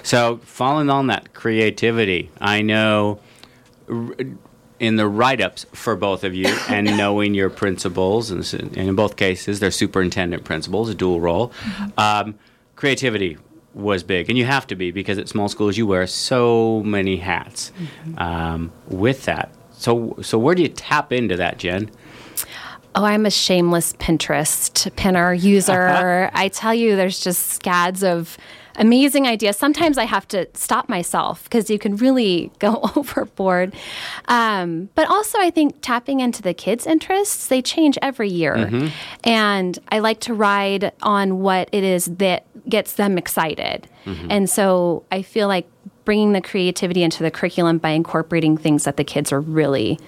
So, 0.02 0.40
following 0.44 0.90
on 0.90 1.06
that 1.08 1.34
creativity, 1.34 2.30
I 2.40 2.62
know 2.62 3.20
in 4.82 4.96
the 4.96 5.06
write 5.06 5.40
ups 5.40 5.64
for 5.72 5.94
both 5.94 6.24
of 6.24 6.34
you 6.34 6.48
and 6.68 6.86
knowing 6.96 7.34
your 7.34 7.48
principals, 7.48 8.30
and, 8.30 8.76
in 8.76 8.94
both 8.96 9.16
cases, 9.16 9.60
they're 9.60 9.70
superintendent 9.70 10.44
principals, 10.44 10.88
a 10.88 10.94
dual 10.94 11.20
role, 11.20 11.52
um, 11.96 12.34
creativity 12.74 13.38
was 13.74 14.02
big. 14.02 14.28
And 14.28 14.36
you 14.36 14.44
have 14.44 14.66
to 14.66 14.74
be 14.74 14.90
because 14.90 15.18
at 15.18 15.28
small 15.28 15.48
schools, 15.48 15.76
you 15.76 15.86
wear 15.86 16.06
so 16.06 16.82
many 16.82 17.16
hats 17.16 17.72
um, 18.18 18.72
with 18.88 19.24
that. 19.24 19.54
So, 19.70 20.16
so 20.20 20.36
where 20.38 20.54
do 20.54 20.62
you 20.62 20.68
tap 20.68 21.12
into 21.12 21.36
that, 21.36 21.58
Jen? 21.58 21.90
Oh, 22.94 23.04
I'm 23.04 23.24
a 23.24 23.30
shameless 23.30 23.94
Pinterest 23.94 24.94
pinner 24.96 25.32
user. 25.32 26.30
I 26.34 26.48
tell 26.48 26.74
you, 26.74 26.96
there's 26.96 27.20
just 27.20 27.46
scads 27.46 28.04
of 28.04 28.36
amazing 28.76 29.26
idea. 29.26 29.52
Sometimes 29.52 29.98
I 29.98 30.04
have 30.04 30.26
to 30.28 30.46
stop 30.54 30.88
myself 30.88 31.44
because 31.44 31.70
you 31.70 31.78
can 31.78 31.96
really 31.96 32.50
go 32.58 32.80
overboard. 32.96 33.74
Um, 34.28 34.88
but 34.94 35.08
also, 35.08 35.38
I 35.38 35.50
think 35.50 35.76
tapping 35.82 36.20
into 36.20 36.42
the 36.42 36.54
kids' 36.54 36.86
interests, 36.86 37.48
they 37.48 37.62
change 37.62 37.98
every 38.02 38.28
year. 38.28 38.54
And 39.24 39.78
I 39.90 39.98
like 40.00 40.20
to 40.20 40.34
ride 40.34 40.92
on 41.02 41.40
what 41.40 41.68
it 41.72 41.84
is 41.84 42.06
that 42.06 42.46
gets 42.68 42.94
them 42.94 43.18
excited. 43.18 43.88
And 44.30 44.50
so 44.50 45.04
I 45.12 45.22
feel 45.22 45.48
like 45.48 45.68
bringing 46.04 46.32
the 46.32 46.40
creativity 46.40 47.02
into 47.02 47.22
the 47.22 47.30
curriculum 47.30 47.78
by 47.78 47.90
incorporating 47.90 48.56
things 48.56 48.84
that 48.84 48.96
the 48.96 49.04
kids 49.04 49.32
are 49.32 49.40
really 49.40 49.98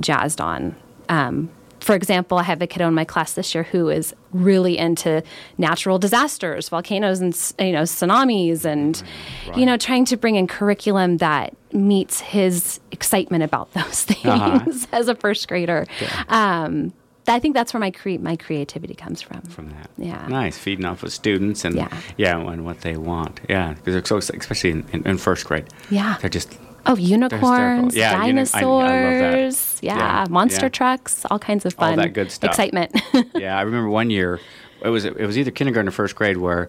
jazzed 0.00 0.40
on. 0.40 0.74
Um, 1.08 1.50
for 1.84 1.94
example, 1.94 2.38
I 2.38 2.44
have 2.44 2.62
a 2.62 2.66
kiddo 2.66 2.88
in 2.88 2.94
my 2.94 3.04
class 3.04 3.34
this 3.34 3.54
year 3.54 3.64
who 3.64 3.90
is 3.90 4.14
really 4.32 4.78
into 4.78 5.22
natural 5.58 5.98
disasters, 5.98 6.70
volcanoes 6.70 7.20
and 7.20 7.34
you 7.58 7.72
know 7.72 7.82
tsunamis, 7.82 8.64
and 8.64 9.02
right. 9.48 9.58
you 9.58 9.66
know 9.66 9.76
trying 9.76 10.06
to 10.06 10.16
bring 10.16 10.36
in 10.36 10.46
curriculum 10.46 11.18
that 11.18 11.54
meets 11.72 12.20
his 12.20 12.80
excitement 12.90 13.42
about 13.42 13.70
those 13.74 14.04
things 14.04 14.24
uh-huh. 14.24 14.86
as 14.92 15.08
a 15.08 15.14
first 15.14 15.46
grader. 15.46 15.86
Um, 16.28 16.94
I 17.26 17.38
think 17.38 17.54
that's 17.54 17.74
where 17.74 17.80
my 17.80 17.90
cre- 17.90 18.18
my 18.18 18.36
creativity 18.36 18.94
comes 18.94 19.20
from. 19.20 19.42
From 19.42 19.68
that, 19.70 19.90
yeah, 19.98 20.26
nice 20.28 20.56
feeding 20.56 20.86
off 20.86 21.02
of 21.02 21.12
students 21.12 21.66
and 21.66 21.76
yeah, 21.76 22.00
yeah 22.16 22.38
and 22.38 22.64
what 22.64 22.80
they 22.80 22.96
want. 22.96 23.40
Yeah, 23.48 23.74
because 23.74 23.92
they're 23.92 24.04
so 24.04 24.16
especially 24.16 24.70
in, 24.70 24.86
in, 24.92 25.06
in, 25.06 25.18
first 25.18 25.44
grade. 25.44 25.66
Yeah, 25.90 26.16
they're 26.20 26.30
just 26.30 26.58
Oh, 26.86 26.96
unicorns, 26.96 27.96
yeah, 27.96 28.12
dinosaurs, 28.12 29.80
uni- 29.82 29.90
I, 29.92 29.94
I 29.94 29.96
yeah, 29.96 30.22
yeah, 30.22 30.26
monster 30.30 30.66
yeah. 30.66 30.70
trucks, 30.70 31.24
all 31.30 31.38
kinds 31.38 31.64
of 31.64 31.74
fun. 31.74 31.90
All 31.90 31.96
that 31.96 32.12
good 32.12 32.30
stuff. 32.30 32.50
Excitement. 32.50 33.00
yeah, 33.34 33.58
I 33.58 33.62
remember 33.62 33.88
one 33.88 34.10
year, 34.10 34.40
it 34.82 34.88
was 34.88 35.04
it 35.04 35.18
was 35.26 35.38
either 35.38 35.50
kindergarten 35.50 35.88
or 35.88 35.92
first 35.92 36.14
grade 36.14 36.36
where 36.36 36.68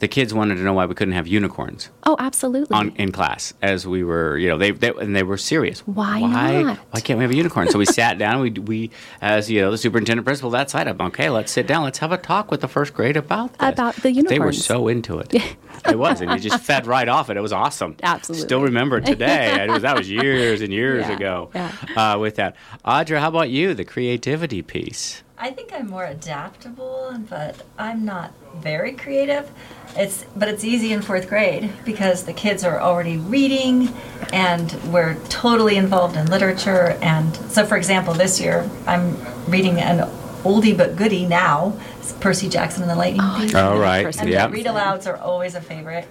the 0.00 0.08
kids 0.08 0.32
wanted 0.32 0.56
to 0.56 0.62
know 0.62 0.72
why 0.72 0.86
we 0.86 0.94
couldn't 0.94 1.12
have 1.12 1.26
unicorns. 1.26 1.90
Oh, 2.04 2.16
absolutely. 2.18 2.74
On, 2.74 2.90
in 2.96 3.12
class, 3.12 3.52
as 3.60 3.86
we 3.86 4.02
were, 4.02 4.38
you 4.38 4.48
know, 4.48 4.56
they, 4.56 4.70
they 4.70 4.88
and 4.88 5.14
they 5.14 5.22
were 5.22 5.36
serious. 5.36 5.80
Why, 5.80 6.20
why 6.20 6.62
not? 6.62 6.78
Why 6.90 7.00
can't 7.00 7.18
we 7.18 7.24
have 7.24 7.30
a 7.30 7.36
unicorn? 7.36 7.68
so 7.68 7.78
we 7.78 7.84
sat 7.84 8.18
down. 8.18 8.40
We 8.40 8.50
we 8.50 8.90
as 9.20 9.50
you 9.50 9.60
know 9.60 9.70
the 9.70 9.78
superintendent 9.78 10.24
principal 10.24 10.50
that 10.50 10.70
side. 10.70 10.88
I'm 10.88 11.00
okay. 11.02 11.28
Let's 11.28 11.52
sit 11.52 11.66
down. 11.66 11.84
Let's 11.84 11.98
have 11.98 12.12
a 12.12 12.18
talk 12.18 12.50
with 12.50 12.62
the 12.62 12.68
first 12.68 12.94
grade 12.94 13.18
about 13.18 13.52
this. 13.58 13.68
about 13.68 13.94
the 13.96 14.10
unicorns. 14.10 14.30
They 14.30 14.38
were 14.38 14.52
so 14.52 14.88
into 14.88 15.18
it. 15.18 15.34
it 15.34 15.98
was, 15.98 16.22
and 16.22 16.30
you 16.30 16.38
just 16.38 16.64
fed 16.64 16.86
right 16.86 17.08
off 17.08 17.28
it. 17.28 17.36
It 17.36 17.42
was 17.42 17.52
awesome. 17.52 17.96
Absolutely. 18.02 18.46
Still 18.46 18.62
remember 18.62 18.98
it 18.98 19.06
today. 19.06 19.66
was, 19.68 19.82
that 19.82 19.96
was 19.96 20.10
years 20.10 20.62
and 20.62 20.72
years 20.72 21.06
yeah, 21.08 21.14
ago. 21.14 21.50
Yeah. 21.54 21.72
Uh, 21.94 22.18
with 22.18 22.36
that, 22.36 22.56
Audra, 22.86 23.20
how 23.20 23.28
about 23.28 23.50
you? 23.50 23.74
The 23.74 23.84
creativity 23.84 24.62
piece. 24.62 25.22
I 25.42 25.50
think 25.52 25.72
I'm 25.72 25.88
more 25.88 26.04
adaptable, 26.04 27.16
but 27.30 27.64
I'm 27.78 28.04
not 28.04 28.34
very 28.56 28.92
creative. 28.92 29.50
It's 29.96 30.26
but 30.36 30.48
it's 30.48 30.64
easy 30.64 30.92
in 30.92 31.00
fourth 31.00 31.30
grade 31.30 31.72
because 31.86 32.24
the 32.24 32.34
kids 32.34 32.62
are 32.62 32.78
already 32.78 33.16
reading, 33.16 33.88
and 34.34 34.70
we're 34.92 35.14
totally 35.30 35.76
involved 35.76 36.16
in 36.16 36.26
literature. 36.26 36.98
And 37.00 37.34
so, 37.50 37.64
for 37.64 37.78
example, 37.78 38.12
this 38.12 38.38
year 38.38 38.68
I'm 38.86 39.16
reading 39.50 39.80
an 39.80 40.06
oldie 40.42 40.76
but 40.76 40.96
goodie 40.96 41.24
now, 41.24 41.72
Percy 42.20 42.50
Jackson 42.50 42.82
and 42.82 42.90
the 42.90 42.94
Lightning 42.94 43.22
oh, 43.24 43.38
Thief. 43.40 43.54
Oh 43.54 43.78
right, 43.78 44.14
and 44.20 44.28
yeah. 44.28 44.46
Read 44.46 44.66
alouds 44.66 45.06
are 45.06 45.16
always 45.16 45.54
a 45.54 45.62
favorite. 45.62 46.06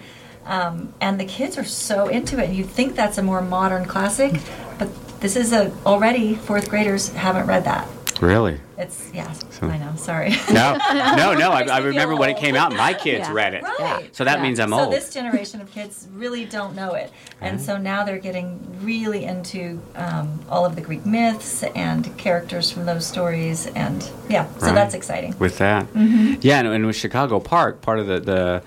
Um, 0.45 0.91
and 0.99 1.19
the 1.19 1.25
kids 1.25 1.59
are 1.59 1.63
so 1.63 2.07
into 2.07 2.43
it. 2.43 2.49
You'd 2.49 2.69
think 2.69 2.95
that's 2.95 3.19
a 3.19 3.21
more 3.21 3.43
modern 3.43 3.85
classic, 3.85 4.41
but 4.79 4.89
this 5.19 5.35
is 5.35 5.53
a 5.53 5.71
already 5.85 6.33
fourth 6.33 6.67
graders 6.67 7.09
haven't 7.09 7.45
read 7.45 7.65
that. 7.65 7.87
Really? 8.21 8.59
It's 8.77 9.11
yeah. 9.13 9.31
So, 9.31 9.67
I 9.67 9.77
know. 9.77 9.95
Sorry. 9.95 10.35
No, 10.49 10.77
no, 11.15 11.33
no. 11.35 11.51
I, 11.51 11.61
I 11.63 11.77
remember 11.79 12.15
when 12.15 12.29
it 12.29 12.37
came 12.37 12.55
out. 12.55 12.73
My 12.73 12.93
kids 13.05 13.27
yeah. 13.27 13.33
read 13.33 13.53
it. 13.53 13.63
Right. 13.63 14.13
So 14.15 14.23
that 14.23 14.37
yeah. 14.37 14.43
means 14.43 14.59
I'm 14.59 14.69
so 14.69 14.79
old. 14.79 14.93
So 14.93 14.99
this 14.99 15.13
generation 15.13 15.61
of 15.61 15.71
kids 15.71 16.07
really 16.13 16.45
don't 16.45 16.75
know 16.75 16.95
it, 16.95 17.11
and 17.41 17.61
so 17.61 17.77
now 17.77 18.03
they're 18.03 18.17
getting 18.17 18.59
really 18.83 19.25
into 19.25 19.81
um, 19.95 20.39
all 20.49 20.65
of 20.65 20.75
the 20.75 20.81
Greek 20.81 21.05
myths 21.05 21.63
and 21.63 22.17
characters 22.17 22.71
from 22.71 22.85
those 22.85 23.05
stories, 23.05 23.67
and 23.67 24.09
yeah. 24.27 24.47
So 24.57 24.67
right. 24.67 24.75
that's 24.75 24.93
exciting. 24.93 25.37
With 25.37 25.57
that, 25.59 25.85
mm-hmm. 25.93 26.35
yeah, 26.41 26.59
and, 26.59 26.67
and, 26.67 26.85
with 26.85 26.95
Chicago 26.95 27.39
Park, 27.39 27.81
part 27.81 27.99
of 27.99 28.07
the 28.07 28.19
the, 28.19 28.63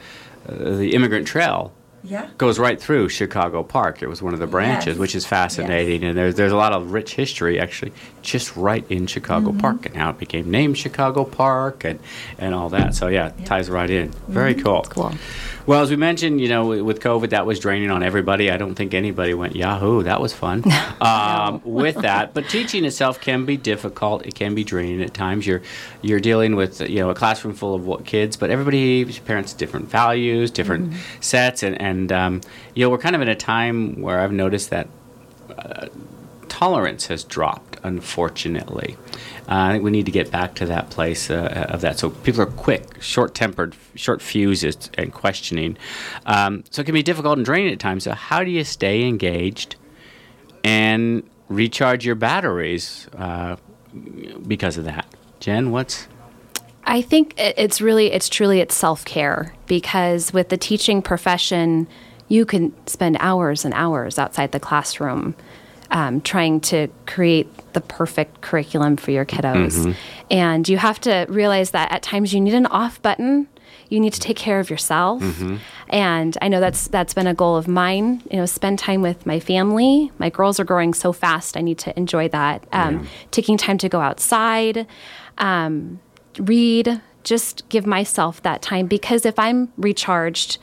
uh, 0.48 0.76
the 0.76 0.94
Immigrant 0.94 1.26
Trail 1.26 1.72
yeah. 2.04 2.28
goes 2.38 2.58
right 2.58 2.80
through 2.80 3.08
Chicago 3.08 3.62
Park. 3.62 4.02
It 4.02 4.08
was 4.08 4.22
one 4.22 4.34
of 4.34 4.40
the 4.40 4.46
branches, 4.46 4.94
yes. 4.94 4.98
which 4.98 5.14
is 5.14 5.26
fascinating. 5.26 6.02
Yes. 6.02 6.08
And 6.08 6.18
there's, 6.18 6.34
there's 6.34 6.52
a 6.52 6.56
lot 6.56 6.72
of 6.72 6.92
rich 6.92 7.14
history 7.14 7.60
actually 7.60 7.92
just 8.22 8.56
right 8.56 8.84
in 8.90 9.06
Chicago 9.06 9.50
mm-hmm. 9.50 9.58
Park 9.58 9.86
and 9.86 9.96
how 9.96 10.10
it 10.10 10.18
became 10.18 10.50
named 10.50 10.78
Chicago 10.78 11.24
Park 11.24 11.84
and, 11.84 11.98
and 12.38 12.54
all 12.54 12.68
that. 12.70 12.94
So, 12.94 13.08
yeah, 13.08 13.28
it 13.28 13.46
ties 13.46 13.70
right 13.70 13.90
in. 13.90 14.10
Very 14.28 14.54
mm-hmm. 14.54 14.62
cool. 14.62 14.82
Cool. 14.82 15.14
Well, 15.64 15.80
as 15.80 15.90
we 15.90 15.96
mentioned, 15.96 16.40
you 16.40 16.48
know, 16.48 16.82
with 16.82 17.00
COVID, 17.00 17.30
that 17.30 17.46
was 17.46 17.60
draining 17.60 17.90
on 17.90 18.02
everybody. 18.02 18.50
I 18.50 18.56
don't 18.56 18.74
think 18.74 18.94
anybody 18.94 19.32
went, 19.32 19.54
Yahoo, 19.54 20.02
that 20.02 20.20
was 20.20 20.32
fun. 20.32 20.64
um, 21.00 21.62
with 21.64 21.96
that, 21.96 22.34
but 22.34 22.48
teaching 22.48 22.84
itself 22.84 23.20
can 23.20 23.44
be 23.44 23.56
difficult. 23.56 24.26
It 24.26 24.34
can 24.34 24.54
be 24.54 24.64
draining 24.64 25.02
at 25.02 25.14
times. 25.14 25.46
You're 25.46 25.62
you're 26.00 26.20
dealing 26.20 26.56
with 26.56 26.80
you 26.80 27.00
know 27.00 27.10
a 27.10 27.14
classroom 27.14 27.54
full 27.54 27.74
of 27.74 27.86
what 27.86 28.04
kids, 28.04 28.36
but 28.36 28.50
everybody, 28.50 29.04
parents, 29.20 29.52
different 29.52 29.88
values, 29.88 30.50
different 30.50 30.90
mm-hmm. 30.90 31.20
sets, 31.20 31.62
and 31.62 31.80
and 31.80 32.10
um, 32.10 32.40
you 32.74 32.84
know 32.84 32.90
we're 32.90 32.98
kind 32.98 33.14
of 33.14 33.22
in 33.22 33.28
a 33.28 33.36
time 33.36 34.00
where 34.00 34.18
I've 34.18 34.32
noticed 34.32 34.70
that. 34.70 34.88
Uh, 35.56 35.88
tolerance 36.62 37.08
has 37.08 37.24
dropped, 37.24 37.76
unfortunately. 37.82 38.96
Uh, 39.48 39.66
I 39.66 39.72
think 39.72 39.82
we 39.82 39.90
need 39.90 40.06
to 40.06 40.12
get 40.12 40.30
back 40.30 40.54
to 40.56 40.66
that 40.66 40.90
place 40.90 41.28
uh, 41.28 41.66
of 41.68 41.80
that. 41.80 41.98
So 41.98 42.10
people 42.10 42.40
are 42.40 42.46
quick, 42.46 43.02
short 43.02 43.34
tempered, 43.34 43.74
short 43.96 44.22
fuses, 44.22 44.88
and 44.94 45.12
questioning. 45.12 45.76
Um, 46.24 46.62
so 46.70 46.82
it 46.82 46.84
can 46.84 46.94
be 46.94 47.02
difficult 47.02 47.36
and 47.36 47.44
draining 47.44 47.72
at 47.72 47.80
times. 47.80 48.04
So, 48.04 48.12
how 48.12 48.44
do 48.44 48.50
you 48.52 48.62
stay 48.62 49.02
engaged 49.02 49.74
and 50.62 51.28
recharge 51.48 52.06
your 52.06 52.14
batteries 52.14 53.08
uh, 53.18 53.56
because 54.46 54.76
of 54.78 54.84
that? 54.84 55.06
Jen, 55.40 55.72
what's. 55.72 56.06
I 56.84 57.02
think 57.02 57.34
it's 57.36 57.80
really, 57.80 58.12
it's 58.12 58.28
truly, 58.28 58.60
it's 58.60 58.76
self 58.76 59.04
care 59.04 59.52
because 59.66 60.32
with 60.32 60.48
the 60.48 60.56
teaching 60.56 61.02
profession, 61.02 61.88
you 62.28 62.46
can 62.46 62.72
spend 62.86 63.16
hours 63.18 63.64
and 63.64 63.74
hours 63.74 64.16
outside 64.16 64.52
the 64.52 64.60
classroom 64.60 65.34
um, 65.92 66.22
trying 66.22 66.60
to 66.60 66.88
create 67.06 67.46
the 67.74 67.80
perfect 67.80 68.40
curriculum 68.40 68.96
for 68.96 69.10
your 69.10 69.24
kiddos. 69.24 69.78
Mm-hmm. 69.78 69.92
And 70.30 70.68
you 70.68 70.78
have 70.78 71.00
to 71.02 71.26
realize 71.28 71.70
that 71.70 71.92
at 71.92 72.02
times 72.02 72.32
you 72.32 72.40
need 72.40 72.54
an 72.54 72.66
off 72.66 73.00
button. 73.02 73.46
You 73.90 74.00
need 74.00 74.14
to 74.14 74.20
take 74.20 74.38
care 74.38 74.58
of 74.58 74.70
yourself. 74.70 75.22
Mm-hmm. 75.22 75.56
And 75.90 76.38
I 76.40 76.48
know 76.48 76.60
that's 76.60 76.88
that's 76.88 77.12
been 77.12 77.26
a 77.26 77.34
goal 77.34 77.56
of 77.56 77.68
mine. 77.68 78.22
You 78.30 78.38
know, 78.38 78.46
spend 78.46 78.78
time 78.78 79.02
with 79.02 79.26
my 79.26 79.38
family. 79.38 80.10
My 80.18 80.30
girls 80.30 80.58
are 80.58 80.64
growing 80.64 80.94
so 80.94 81.12
fast. 81.12 81.58
I 81.58 81.60
need 81.60 81.78
to 81.80 81.96
enjoy 81.98 82.28
that. 82.28 82.66
Um, 82.72 83.00
yeah. 83.00 83.10
Taking 83.30 83.58
time 83.58 83.76
to 83.78 83.90
go 83.90 84.00
outside, 84.00 84.86
um, 85.36 86.00
read, 86.38 87.02
just 87.22 87.68
give 87.68 87.86
myself 87.86 88.42
that 88.42 88.62
time 88.62 88.86
because 88.86 89.26
if 89.26 89.38
I'm 89.38 89.70
recharged, 89.76 90.56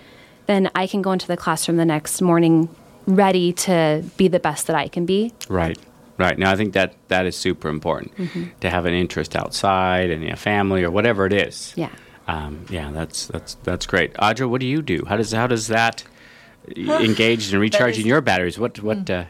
then 0.47 0.71
I 0.73 0.87
can 0.87 1.03
go 1.03 1.11
into 1.11 1.27
the 1.27 1.37
classroom 1.37 1.77
the 1.77 1.85
next 1.85 2.21
morning 2.23 2.75
ready 3.15 3.53
to 3.53 4.03
be 4.17 4.27
the 4.27 4.39
best 4.39 4.67
that 4.67 4.75
I 4.75 4.87
can 4.87 5.05
be. 5.05 5.33
Right. 5.47 5.77
Right. 6.17 6.37
Now, 6.37 6.51
I 6.51 6.55
think 6.55 6.73
that 6.73 6.95
that 7.07 7.25
is 7.25 7.35
super 7.35 7.69
important 7.69 8.15
mm-hmm. 8.17 8.45
to 8.59 8.69
have 8.69 8.85
an 8.85 8.93
interest 8.93 9.37
outside 9.37 10.09
and 10.09 10.23
a 10.25 10.35
family 10.35 10.83
or 10.83 10.91
whatever 10.91 11.25
it 11.25 11.31
is. 11.31 11.73
Yeah. 11.77 11.91
Um, 12.27 12.65
yeah, 12.69 12.91
that's 12.91 13.27
that's 13.27 13.55
that's 13.63 13.85
great. 13.87 14.13
Audra, 14.15 14.47
what 14.49 14.61
do 14.61 14.67
you 14.67 14.81
do? 14.81 15.03
How 15.07 15.17
does 15.17 15.31
how 15.31 15.47
does 15.47 15.67
that 15.67 16.03
engage 16.75 17.53
in 17.53 17.59
recharging 17.59 18.05
your 18.05 18.21
batteries? 18.21 18.59
What 18.59 18.81
what? 18.83 19.05
Mm. 19.05 19.21
Uh, 19.21 19.25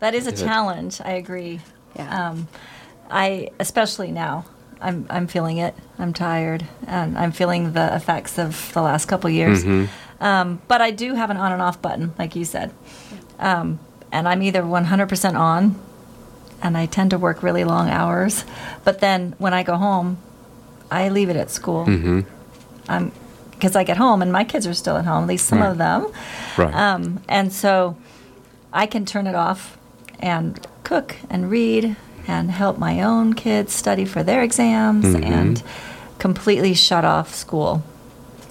that 0.00 0.14
is 0.14 0.26
a 0.26 0.32
is 0.32 0.42
challenge. 0.42 1.00
It? 1.00 1.06
I 1.06 1.12
agree. 1.12 1.60
Yeah. 1.94 2.28
Um, 2.28 2.48
I 3.08 3.50
especially 3.58 4.10
now. 4.10 4.44
I'm 4.80 5.06
I'm 5.08 5.26
feeling 5.26 5.58
it. 5.58 5.74
I'm 5.98 6.12
tired, 6.12 6.66
and 6.86 7.16
I'm 7.16 7.32
feeling 7.32 7.72
the 7.72 7.94
effects 7.94 8.38
of 8.38 8.70
the 8.74 8.82
last 8.82 9.06
couple 9.06 9.30
years. 9.30 9.64
Mm-hmm. 9.64 10.22
Um, 10.22 10.60
but 10.68 10.80
I 10.80 10.90
do 10.90 11.14
have 11.14 11.30
an 11.30 11.36
on 11.36 11.52
and 11.52 11.62
off 11.62 11.80
button, 11.80 12.14
like 12.18 12.36
you 12.36 12.44
said. 12.44 12.72
Um, 13.38 13.78
and 14.12 14.28
I'm 14.28 14.42
either 14.42 14.62
100% 14.62 15.38
on, 15.38 15.80
and 16.62 16.76
I 16.76 16.86
tend 16.86 17.10
to 17.10 17.18
work 17.18 17.42
really 17.42 17.64
long 17.64 17.90
hours. 17.90 18.44
But 18.84 19.00
then 19.00 19.34
when 19.38 19.52
I 19.52 19.62
go 19.62 19.76
home, 19.76 20.18
I 20.90 21.08
leave 21.08 21.28
it 21.28 21.36
at 21.36 21.50
school. 21.50 21.86
Mm-hmm. 21.86 22.20
Um, 22.88 23.12
because 23.52 23.74
I 23.74 23.84
get 23.84 23.96
home 23.96 24.20
and 24.20 24.30
my 24.30 24.44
kids 24.44 24.66
are 24.66 24.74
still 24.74 24.98
at 24.98 25.06
home, 25.06 25.24
at 25.24 25.28
least 25.28 25.46
some 25.46 25.60
right. 25.60 25.70
of 25.70 25.78
them. 25.78 26.12
Right. 26.58 26.74
Um, 26.74 27.22
and 27.26 27.50
so 27.50 27.96
I 28.70 28.86
can 28.86 29.06
turn 29.06 29.26
it 29.26 29.34
off 29.34 29.78
and 30.20 30.64
cook 30.84 31.16
and 31.30 31.50
read 31.50 31.96
and 32.28 32.50
help 32.50 32.78
my 32.78 33.00
own 33.00 33.34
kids 33.34 33.72
study 33.72 34.04
for 34.04 34.22
their 34.22 34.42
exams 34.42 35.06
mm-hmm. 35.06 35.24
and 35.24 35.62
completely 36.18 36.74
shut 36.74 37.04
off 37.04 37.34
school. 37.34 37.82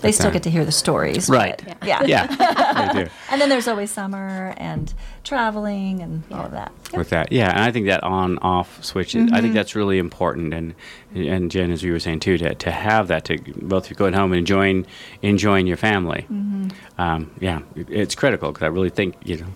They 0.05 0.11
still 0.11 0.31
get 0.31 0.43
to 0.43 0.49
hear 0.49 0.63
the 0.63 0.71
stories. 0.71 1.29
Right. 1.29 1.61
yeah. 1.83 2.03
Yeah. 2.05 2.27
yeah 2.37 2.93
they 2.93 3.03
do. 3.05 3.09
And 3.29 3.41
then 3.41 3.49
there's 3.49 3.67
always 3.67 3.91
summer 3.91 4.53
and 4.57 4.93
traveling 5.23 6.01
and 6.01 6.23
yeah. 6.29 6.37
all 6.37 6.45
of 6.45 6.51
that. 6.51 6.71
Yeah. 6.91 6.99
With 6.99 7.09
that, 7.09 7.31
yeah, 7.31 7.49
and 7.49 7.61
I 7.61 7.71
think 7.71 7.87
that 7.87 8.03
on-off 8.03 8.83
switch, 8.83 9.13
mm-hmm. 9.13 9.33
I 9.33 9.37
think 9.37 9.47
mm-hmm. 9.47 9.55
that's 9.55 9.75
really 9.75 9.97
important. 9.97 10.53
And 10.53 10.75
and 11.13 11.49
Jen, 11.49 11.71
as 11.71 11.83
you 11.83 11.91
were 11.91 11.99
saying 11.99 12.19
too, 12.19 12.37
to, 12.37 12.53
to 12.53 12.71
have 12.71 13.07
that 13.07 13.25
to 13.25 13.37
both 13.61 13.93
going 13.95 14.13
home 14.13 14.31
and 14.31 14.39
enjoying 14.39 14.85
enjoying 15.21 15.67
your 15.67 15.77
family. 15.77 16.25
Mm-hmm. 16.31 16.67
Um, 17.01 17.31
yeah, 17.39 17.61
it's 17.75 18.15
critical 18.15 18.51
because 18.51 18.63
I 18.63 18.67
really 18.67 18.89
think 18.89 19.15
you 19.25 19.37
know 19.37 19.47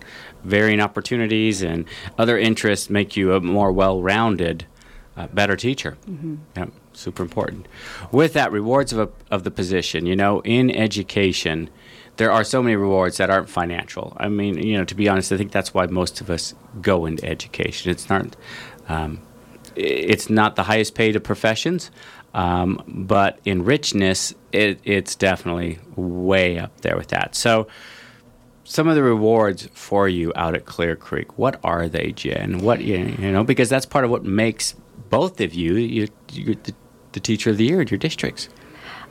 varying 0.43 0.81
opportunities 0.81 1.61
and 1.61 1.85
other 2.17 2.37
interests 2.37 2.89
make 2.89 3.15
you 3.15 3.33
a 3.33 3.41
more 3.41 3.71
well-rounded, 3.71 4.65
uh, 5.15 5.27
better 5.27 5.55
teacher. 5.55 5.97
Mm-hmm. 6.07 6.35
Yeah 6.57 6.65
super 6.99 7.23
important. 7.23 7.67
With 8.11 8.33
that, 8.33 8.51
rewards 8.51 8.93
of, 8.93 8.99
a, 8.99 9.09
of 9.33 9.43
the 9.43 9.51
position, 9.51 10.05
you 10.05 10.15
know, 10.15 10.41
in 10.41 10.69
education, 10.69 11.69
there 12.17 12.31
are 12.31 12.43
so 12.43 12.61
many 12.61 12.75
rewards 12.75 13.17
that 13.17 13.29
aren't 13.29 13.49
financial. 13.49 14.15
I 14.17 14.27
mean, 14.27 14.57
you 14.57 14.77
know, 14.77 14.83
to 14.85 14.95
be 14.95 15.07
honest, 15.07 15.31
I 15.31 15.37
think 15.37 15.51
that's 15.51 15.73
why 15.73 15.85
most 15.85 16.19
of 16.21 16.29
us 16.29 16.53
go 16.81 17.05
into 17.05 17.25
education. 17.25 17.91
It's 17.91 18.09
not, 18.09 18.35
um, 18.87 19.21
it's 19.75 20.29
not 20.29 20.55
the 20.55 20.63
highest 20.63 20.95
paid 20.95 21.15
of 21.15 21.23
professions, 21.23 21.91
um, 22.33 22.83
but 22.87 23.39
in 23.45 23.63
richness, 23.63 24.33
it, 24.51 24.79
it's 24.83 25.15
definitely 25.15 25.79
way 25.95 26.59
up 26.59 26.81
there 26.81 26.97
with 26.97 27.07
that. 27.07 27.35
So, 27.35 27.67
some 28.65 28.87
of 28.87 28.93
the 28.93 29.01
rewards 29.01 29.67
for 29.73 30.07
you 30.07 30.31
out 30.35 30.53
at 30.53 30.65
Clear 30.65 30.95
Creek, 30.95 31.39
what 31.39 31.59
are 31.63 31.89
they, 31.89 32.11
Jen? 32.11 32.59
What 32.59 32.81
you 32.81 33.03
know, 33.17 33.43
because 33.43 33.67
that's 33.67 33.87
part 33.87 34.05
of 34.05 34.11
what 34.11 34.23
makes 34.23 34.75
both 35.09 35.41
of 35.41 35.55
you, 35.55 35.75
you, 35.75 36.07
you 36.31 36.55
the, 36.55 36.75
the 37.13 37.19
teacher 37.19 37.49
of 37.49 37.57
the 37.57 37.65
year 37.65 37.81
at 37.81 37.91
your 37.91 37.97
districts. 37.97 38.49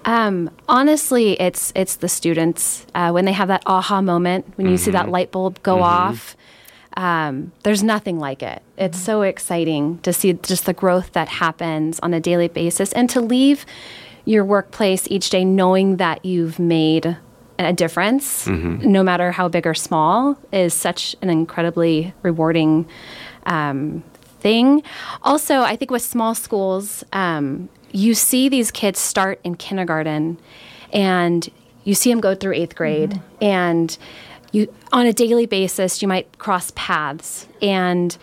Um, 0.05 0.51
honestly, 0.69 1.41
it's 1.41 1.73
it's 1.75 1.97
the 1.97 2.09
students 2.09 2.87
uh, 2.95 3.11
when 3.11 3.25
they 3.25 3.33
have 3.33 3.49
that 3.49 3.63
aha 3.67 4.01
moment 4.01 4.47
when 4.57 4.69
you 4.69 4.77
see 4.77 4.91
that 4.93 5.09
light 5.09 5.31
bulb 5.33 5.63
go 5.63 5.83
off. 5.83 6.37
Um, 6.97 7.53
there's 7.63 7.83
nothing 7.83 8.19
like 8.19 8.43
it. 8.43 8.63
It's 8.77 8.99
so 8.99 9.23
exciting 9.23 9.99
to 10.01 10.13
see 10.13 10.33
just 10.33 10.67
the 10.67 10.73
growth 10.73 11.13
that 11.13 11.29
happens 11.29 12.01
on 12.01 12.15
a 12.15 12.21
daily 12.21 12.49
basis, 12.49 12.93
and 12.93 13.11
to 13.11 13.21
leave 13.21 13.67
your 14.25 14.45
workplace 14.45 15.07
each 15.09 15.31
day 15.31 15.45
knowing 15.45 15.97
that 15.97 16.25
you've 16.25 16.59
made 16.59 17.17
a 17.59 17.73
difference, 17.73 18.47
no 18.47 19.03
matter 19.03 19.33
how 19.33 19.49
big 19.49 19.67
or 19.67 19.75
small, 19.75 20.39
is 20.53 20.73
such 20.73 21.17
an 21.23 21.29
incredibly 21.29 22.15
rewarding 22.23 22.87
um, 23.47 24.05
thing. 24.41 24.83
Also, 25.23 25.63
I 25.63 25.75
think 25.75 25.91
with 25.91 26.03
small 26.03 26.35
schools, 26.35 27.03
um, 27.13 27.69
you 27.93 28.15
see 28.15 28.49
these 28.49 28.71
kids 28.71 28.99
start 28.99 29.41
in 29.45 29.55
kindergarten 29.55 30.39
and 30.93 31.51
you 31.85 31.95
see 31.95 32.11
them 32.11 32.21
go 32.21 32.35
through 32.35 32.55
eighth 32.55 32.75
grade 32.75 33.21
and 33.41 33.97
you 34.53 34.73
on 34.93 35.07
a 35.07 35.13
daily 35.13 35.47
basis 35.47 36.01
you 36.03 36.09
might 36.09 36.39
cross 36.39 36.73
paths 36.75 37.47
and 37.61 38.17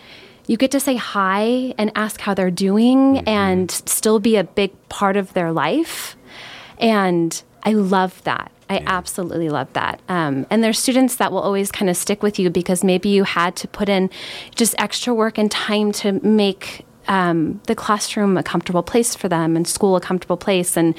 you 0.46 0.56
get 0.56 0.70
to 0.70 0.80
say 0.80 0.96
hi 0.96 1.74
and 1.76 1.90
ask 1.94 2.20
how 2.20 2.34
they're 2.34 2.50
doing 2.50 3.18
and 3.26 3.70
still 3.70 4.20
be 4.20 4.36
a 4.36 4.44
big 4.44 4.72
part 4.88 5.16
of 5.16 5.32
their 5.32 5.52
life 5.52 6.16
and 6.78 7.42
I 7.62 7.72
love 7.72 8.22
that. 8.24 8.52
I 8.68 8.82
absolutely 8.86 9.48
love 9.48 9.72
that. 9.74 10.00
Um, 10.08 10.46
and 10.50 10.62
there's 10.62 10.78
students 10.78 11.16
that 11.16 11.30
will 11.30 11.40
always 11.40 11.70
kind 11.70 11.88
of 11.90 11.96
stick 11.96 12.22
with 12.22 12.38
you 12.38 12.50
because 12.50 12.82
maybe 12.82 13.08
you 13.08 13.24
had 13.24 13.56
to 13.56 13.68
put 13.68 13.88
in 13.88 14.10
just 14.54 14.74
extra 14.78 15.14
work 15.14 15.38
and 15.38 15.50
time 15.50 15.92
to 15.92 16.12
make 16.24 16.84
um, 17.08 17.60
the 17.66 17.74
classroom 17.74 18.36
a 18.36 18.42
comfortable 18.42 18.82
place 18.82 19.14
for 19.14 19.28
them 19.28 19.56
and 19.56 19.66
school 19.66 19.96
a 19.96 20.00
comfortable 20.00 20.36
place. 20.36 20.76
And 20.76 20.94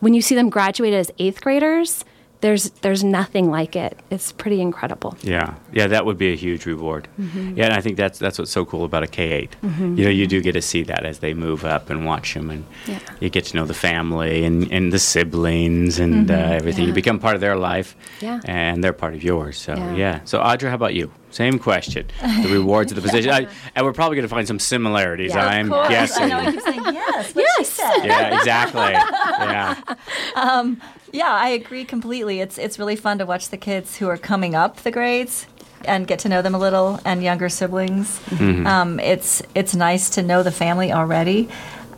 when 0.00 0.14
you 0.14 0.22
see 0.22 0.34
them 0.34 0.50
graduate 0.50 0.94
as 0.94 1.10
eighth 1.18 1.40
graders, 1.40 2.04
there's 2.42 2.70
there's 2.80 3.04
nothing 3.04 3.50
like 3.50 3.76
it. 3.76 3.98
It's 4.10 4.32
pretty 4.32 4.62
incredible. 4.62 5.14
Yeah, 5.20 5.56
yeah, 5.74 5.88
that 5.88 6.06
would 6.06 6.16
be 6.16 6.32
a 6.32 6.36
huge 6.36 6.64
reward. 6.64 7.06
Yeah, 7.18 7.66
and 7.66 7.74
I 7.74 7.82
think 7.82 7.98
that's 7.98 8.18
that's 8.18 8.38
what's 8.38 8.50
so 8.50 8.64
cool 8.64 8.84
about 8.86 9.02
a 9.02 9.06
K 9.06 9.30
8 9.32 9.56
You 9.62 10.04
know, 10.04 10.08
you 10.10 10.26
do 10.26 10.40
get 10.40 10.52
to 10.52 10.62
see 10.62 10.82
that 10.84 11.04
as 11.04 11.18
they 11.18 11.34
move 11.34 11.66
up 11.66 11.90
and 11.90 12.06
watch 12.06 12.32
them, 12.32 12.48
and 12.48 12.64
Yeah. 12.86 12.98
you 13.20 13.28
get 13.28 13.44
to 13.46 13.56
know 13.56 13.66
the 13.66 13.74
family 13.74 14.46
and, 14.46 14.72
and 14.72 14.90
the 14.90 14.98
siblings 14.98 15.98
and 15.98 16.30
uh, 16.30 16.34
everything. 16.34 16.86
You 16.86 16.94
become 16.94 17.18
part 17.18 17.34
of 17.34 17.42
their 17.42 17.56
life, 17.58 17.94
Yeah. 18.22 18.40
and 18.46 18.82
they're 18.82 18.94
part 18.94 19.12
of 19.12 19.22
yours. 19.22 19.58
So 19.58 19.74
yeah. 19.74 19.94
Yeah. 19.96 20.20
So 20.24 20.38
Audra, 20.40 20.70
how 20.70 20.76
about 20.76 20.94
you? 20.94 21.12
Same 21.30 21.58
question. 21.58 22.06
The 22.42 22.48
rewards 22.52 22.90
of 22.92 22.96
the 22.96 23.02
position, 23.02 23.30
I, 23.30 23.46
and 23.74 23.86
we're 23.86 23.92
probably 23.92 24.16
going 24.16 24.28
to 24.28 24.34
find 24.34 24.46
some 24.46 24.58
similarities. 24.58 25.32
Yeah, 25.32 25.46
I'm 25.46 25.68
course. 25.68 25.88
guessing. 25.88 26.24
I 26.24 26.28
know 26.28 26.38
I 26.40 26.50
keep 26.50 26.60
saying 26.60 26.82
yes. 26.84 27.34
What 27.34 27.46
she 27.58 27.64
said. 27.64 28.04
yeah, 28.04 28.36
exactly. 28.38 28.92
Yeah. 28.92 30.74
Yeah, 31.12 31.32
I 31.32 31.48
agree 31.48 31.84
completely. 31.84 32.40
It's 32.40 32.56
it's 32.56 32.78
really 32.78 32.94
fun 32.94 33.18
to 33.18 33.26
watch 33.26 33.48
the 33.48 33.56
kids 33.56 33.96
who 33.96 34.06
are 34.08 34.16
coming 34.16 34.54
up 34.54 34.76
the 34.82 34.92
grades 34.92 35.46
and 35.84 36.06
get 36.06 36.20
to 36.20 36.28
know 36.28 36.40
them 36.40 36.54
a 36.54 36.58
little, 36.58 37.00
and 37.04 37.20
younger 37.22 37.48
siblings. 37.48 38.20
Um, 38.40 39.00
it's 39.00 39.42
it's 39.54 39.74
nice 39.74 40.10
to 40.10 40.22
know 40.22 40.44
the 40.44 40.52
family 40.52 40.92
already. 40.92 41.48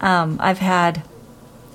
Um, 0.01 0.38
I've 0.40 0.59
had 0.59 1.03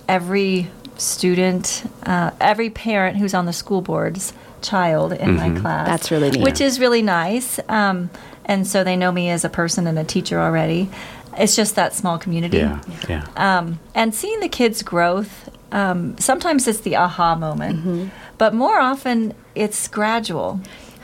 every 0.07 0.69
student, 0.97 1.83
uh, 2.03 2.31
every 2.41 2.69
parent 2.71 3.17
who's 3.17 3.33
on 3.35 3.45
the 3.45 3.53
school 3.53 3.81
board's 3.81 4.33
child 4.67 5.13
in 5.13 5.35
my 5.35 5.49
class. 5.61 5.87
That's 5.87 6.11
really 6.11 6.29
neat. 6.31 6.43
Which 6.43 6.61
is 6.61 6.79
really 6.79 7.01
nice. 7.01 7.59
Um, 7.69 8.09
and 8.45 8.65
so 8.67 8.83
they 8.83 8.95
know 8.95 9.11
me 9.11 9.29
as 9.29 9.43
a 9.45 9.49
person 9.49 9.87
and 9.87 9.97
a 9.99 10.03
teacher 10.03 10.39
already. 10.39 10.89
It's 11.37 11.55
just 11.55 11.75
that 11.75 11.93
small 11.93 12.17
community. 12.17 12.57
Yeah. 12.57 12.81
Yeah. 13.07 13.25
Um, 13.35 13.79
and 13.93 14.13
seeing 14.15 14.39
the 14.39 14.49
kids' 14.49 14.81
growth, 14.83 15.49
um, 15.71 16.17
sometimes 16.17 16.67
it's 16.67 16.79
the 16.81 16.95
aha 16.95 17.35
moment, 17.35 18.11
but 18.37 18.53
more 18.53 18.79
often 18.79 19.33
it's 19.53 19.87
gradual, 19.87 20.59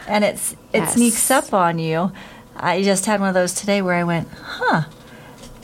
and 0.08 0.24
it's 0.24 0.54
it 0.74 0.80
Yes. 0.82 0.94
sneaks 0.94 1.30
up 1.32 1.54
on 1.54 1.80
you. 1.80 2.12
I 2.56 2.82
just 2.84 3.06
had 3.06 3.20
one 3.20 3.30
of 3.30 3.36
those 3.36 3.54
today 3.54 3.82
where 3.82 3.96
I 3.96 4.04
went, 4.04 4.28
huh, 4.60 4.84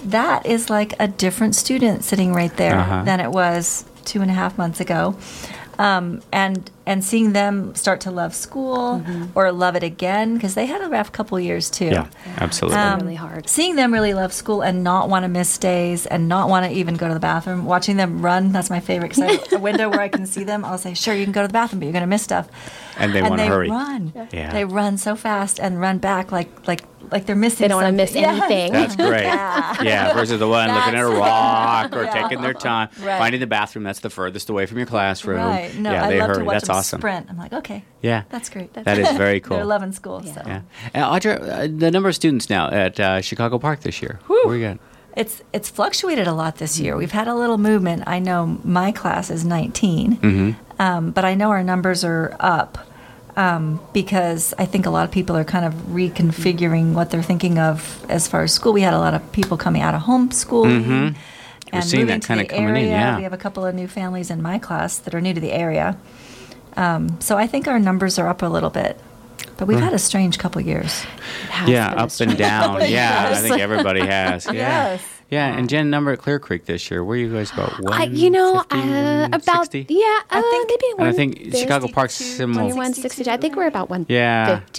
that 0.05 0.45
is 0.45 0.69
like 0.69 0.93
a 0.99 1.07
different 1.07 1.55
student 1.55 2.03
sitting 2.03 2.33
right 2.33 2.55
there 2.57 2.77
Uh-huh. 2.79 3.03
than 3.03 3.19
it 3.19 3.31
was 3.31 3.85
two 4.05 4.21
and 4.21 4.29
a 4.31 4.33
half 4.33 4.57
months 4.57 4.79
ago. 4.79 5.15
Um, 5.79 6.21
and 6.33 6.69
and 6.85 7.05
seeing 7.05 7.31
them 7.31 7.73
start 7.73 8.01
to 8.01 8.11
love 8.11 8.35
school 8.35 9.01
or 9.33 9.49
love 9.53 9.77
it 9.77 9.83
again 9.83 10.33
because 10.33 10.53
they 10.53 10.65
had 10.65 10.81
a 10.81 10.89
rough 10.89 11.11
couple 11.13 11.39
years 11.39 11.69
too. 11.69 11.85
Yeah. 11.85 12.07
Absolutely. 12.37 12.77
Um, 12.77 12.99
really 12.99 13.15
hard. 13.15 13.47
Seeing 13.47 13.75
them 13.75 13.93
really 13.93 14.13
love 14.13 14.33
school 14.33 14.61
and 14.61 14.83
not 14.83 15.07
want 15.07 15.23
to 15.23 15.29
miss 15.29 15.57
days 15.57 16.05
and 16.05 16.27
not 16.27 16.49
want 16.49 16.65
to 16.65 16.71
even 16.71 16.95
go 16.95 17.07
to 17.07 17.13
the 17.13 17.19
bathroom, 17.19 17.63
watching 17.63 17.95
them 17.95 18.21
run, 18.21 18.51
that's 18.51 18.69
my 18.69 18.81
favorite. 18.81 19.09
Because 19.09 19.23
I 19.23 19.31
have 19.31 19.53
a 19.53 19.59
window 19.59 19.87
where 19.87 20.01
I 20.01 20.09
can 20.09 20.25
see 20.25 20.43
them, 20.43 20.65
I'll 20.65 20.77
say, 20.77 20.93
sure, 20.95 21.13
you 21.13 21.23
can 21.23 21.31
go 21.31 21.43
to 21.43 21.47
the 21.47 21.53
bathroom, 21.53 21.79
but 21.79 21.85
you're 21.85 21.93
going 21.93 22.01
to 22.01 22.07
miss 22.07 22.23
stuff. 22.23 22.49
And 22.99 23.13
they 23.13 23.21
wanna 23.21 23.45
hurry. 23.45 23.69
run. 23.69 24.13
Yeah. 24.31 24.51
They 24.51 24.65
run 24.65 24.97
so 24.97 25.15
fast 25.15 25.59
and 25.59 25.79
run 25.79 25.97
back 25.99 26.31
like 26.31 26.67
like 26.67 26.83
like 27.11 27.25
they're 27.25 27.35
missing 27.35 27.63
They 27.63 27.67
don't 27.69 27.81
want 27.81 27.91
to 27.91 27.97
miss 27.97 28.11
something. 28.13 28.29
Anything. 28.29 28.71
That's 28.71 28.95
great. 28.95 29.23
yeah. 29.23 30.13
versus 30.13 30.37
the 30.39 30.47
one 30.47 30.67
looking 30.71 30.93
at 30.93 31.03
a 31.03 31.07
rock 31.07 31.95
or 31.95 32.03
Yeah. 32.09 32.21
taking 32.21 32.41
their 32.41 32.53
time. 32.53 32.89
Right. 33.01 33.17
Finding 33.17 33.39
the 33.41 33.47
bathroom 33.47 33.83
that's 33.83 33.99
the 34.01 34.11
furthest 34.11 34.49
away 34.49 34.67
from 34.67 34.77
your 34.77 34.85
classroom. 34.85 35.39
Right. 35.39 35.73
No, 35.75 35.91
yeah, 35.91 36.05
I 36.05 36.09
they 36.09 36.19
love 36.19 36.27
hurry. 36.29 36.37
to 36.39 36.43
watch 36.43 36.53
that's 36.55 36.67
them 36.67 36.75
awesome. 36.75 36.99
sprint. 37.01 37.27
I'm 37.29 37.37
like, 37.37 37.53
okay, 37.53 37.83
Yeah. 38.03 38.23
that's 38.29 38.49
great. 38.49 38.73
That 38.73 38.97
is 38.99 39.09
very 39.17 39.39
cool. 39.45 39.57
They're 39.57 39.65
loving 39.65 39.91
school. 39.91 40.21
So. 40.21 40.41
Yeah. 40.45 40.61
And 40.93 41.03
Audra, 41.03 41.41
uh, 41.41 41.67
the 41.75 41.89
number 41.89 42.09
of 42.09 42.15
students 42.15 42.47
now 42.49 42.69
at 42.69 42.99
uh, 42.99 43.21
Chicago 43.21 43.57
Park 43.57 43.79
this 43.81 44.01
year. 44.03 44.19
Where 44.27 44.55
you 44.55 44.67
got? 44.67 44.79
It's 45.17 45.41
it's 45.51 45.67
fluctuated 45.69 46.27
a 46.27 46.33
lot 46.33 46.57
this 46.57 46.79
year. 46.79 46.95
We've 46.95 47.11
had 47.11 47.27
a 47.27 47.33
little 47.33 47.57
movement. 47.57 48.03
I 48.05 48.19
know 48.19 48.59
my 48.63 48.91
class 48.91 49.31
is 49.31 49.43
19, 49.43 50.17
Mm-hmm. 50.17 50.81
um, 50.81 51.09
but 51.11 51.25
I 51.25 51.33
know 51.33 51.49
our 51.49 51.63
numbers 51.63 52.03
are 52.03 52.35
up 52.39 52.77
um, 53.39 53.79
because 53.93 54.53
I 54.57 54.65
think 54.65 54.85
a 54.85 54.89
lot 54.89 55.05
of 55.05 55.11
people 55.11 55.37
are 55.37 55.45
kind 55.45 55.63
of 55.63 55.73
reconfiguring 55.73 56.91
what 56.91 57.09
they're 57.09 57.23
thinking 57.23 57.57
of 57.57 58.05
as 58.09 58.27
far 58.27 58.43
as 58.43 58.53
school. 58.53 58.73
We 58.73 58.81
had 58.81 58.93
a 58.93 58.99
lot 58.99 59.13
of 59.13 59.31
people 59.31 59.55
coming 59.55 59.81
out 59.81 59.95
of 59.95 60.01
homeschooling. 60.01 60.83
Mm-hmm. 60.83 61.17
We're 61.71 61.81
seeing 61.81 62.01
moving 62.03 62.19
that 62.19 62.27
kinda 62.27 62.43
the 62.43 62.49
coming 62.49 62.69
in, 62.69 62.75
area. 62.75 62.89
yeah. 62.89 63.17
We 63.17 63.23
have 63.23 63.31
a 63.31 63.37
couple 63.37 63.65
of 63.65 63.73
new 63.73 63.87
families 63.87 64.29
in 64.29 64.41
my 64.41 64.59
class 64.59 64.97
that 64.97 65.15
are 65.15 65.21
new 65.21 65.33
to 65.33 65.39
the 65.39 65.53
area. 65.53 65.97
Um, 66.75 67.21
so 67.21 67.37
I 67.37 67.47
think 67.47 67.67
our 67.69 67.79
numbers 67.79 68.19
are 68.19 68.27
up 68.27 68.41
a 68.41 68.47
little 68.47 68.69
bit. 68.69 68.99
But 69.55 69.67
we've 69.67 69.79
had 69.79 69.93
a 69.93 69.99
strange 69.99 70.37
couple 70.37 70.61
years. 70.61 71.05
Yeah, 71.65 71.93
up 71.93 72.11
and 72.19 72.37
down. 72.37 72.81
Yeah, 72.89 73.31
I 73.33 73.35
think 73.35 73.59
everybody 73.59 74.01
has. 74.01 74.45
Yeah. 74.51 74.53
Yes. 74.53 75.18
Yeah, 75.29 75.55
and 75.55 75.69
Jen, 75.69 75.91
number 75.91 76.11
at 76.11 76.19
Clear 76.19 76.39
Creek 76.39 76.65
this 76.65 76.89
year. 76.89 77.03
Where 77.03 77.15
are 77.15 77.19
you 77.19 77.31
guys 77.31 77.51
about? 77.51 77.73
I, 77.91 78.05
you 78.05 78.29
know, 78.31 78.57
uh, 78.57 79.27
about 79.27 79.69
160? 79.69 79.85
yeah, 79.89 80.19
uh, 80.31 80.41
think- 80.41 80.69
maybe 80.69 80.85
And 80.97 81.07
I 81.07 81.11
think 81.11 81.55
Chicago 81.55 81.87
Park's 81.87 82.15
similar. 82.15 82.63
160. 82.63 83.29
I 83.29 83.37
think 83.37 83.55
we're 83.55 83.67
about 83.67 83.89
150. 83.89 84.11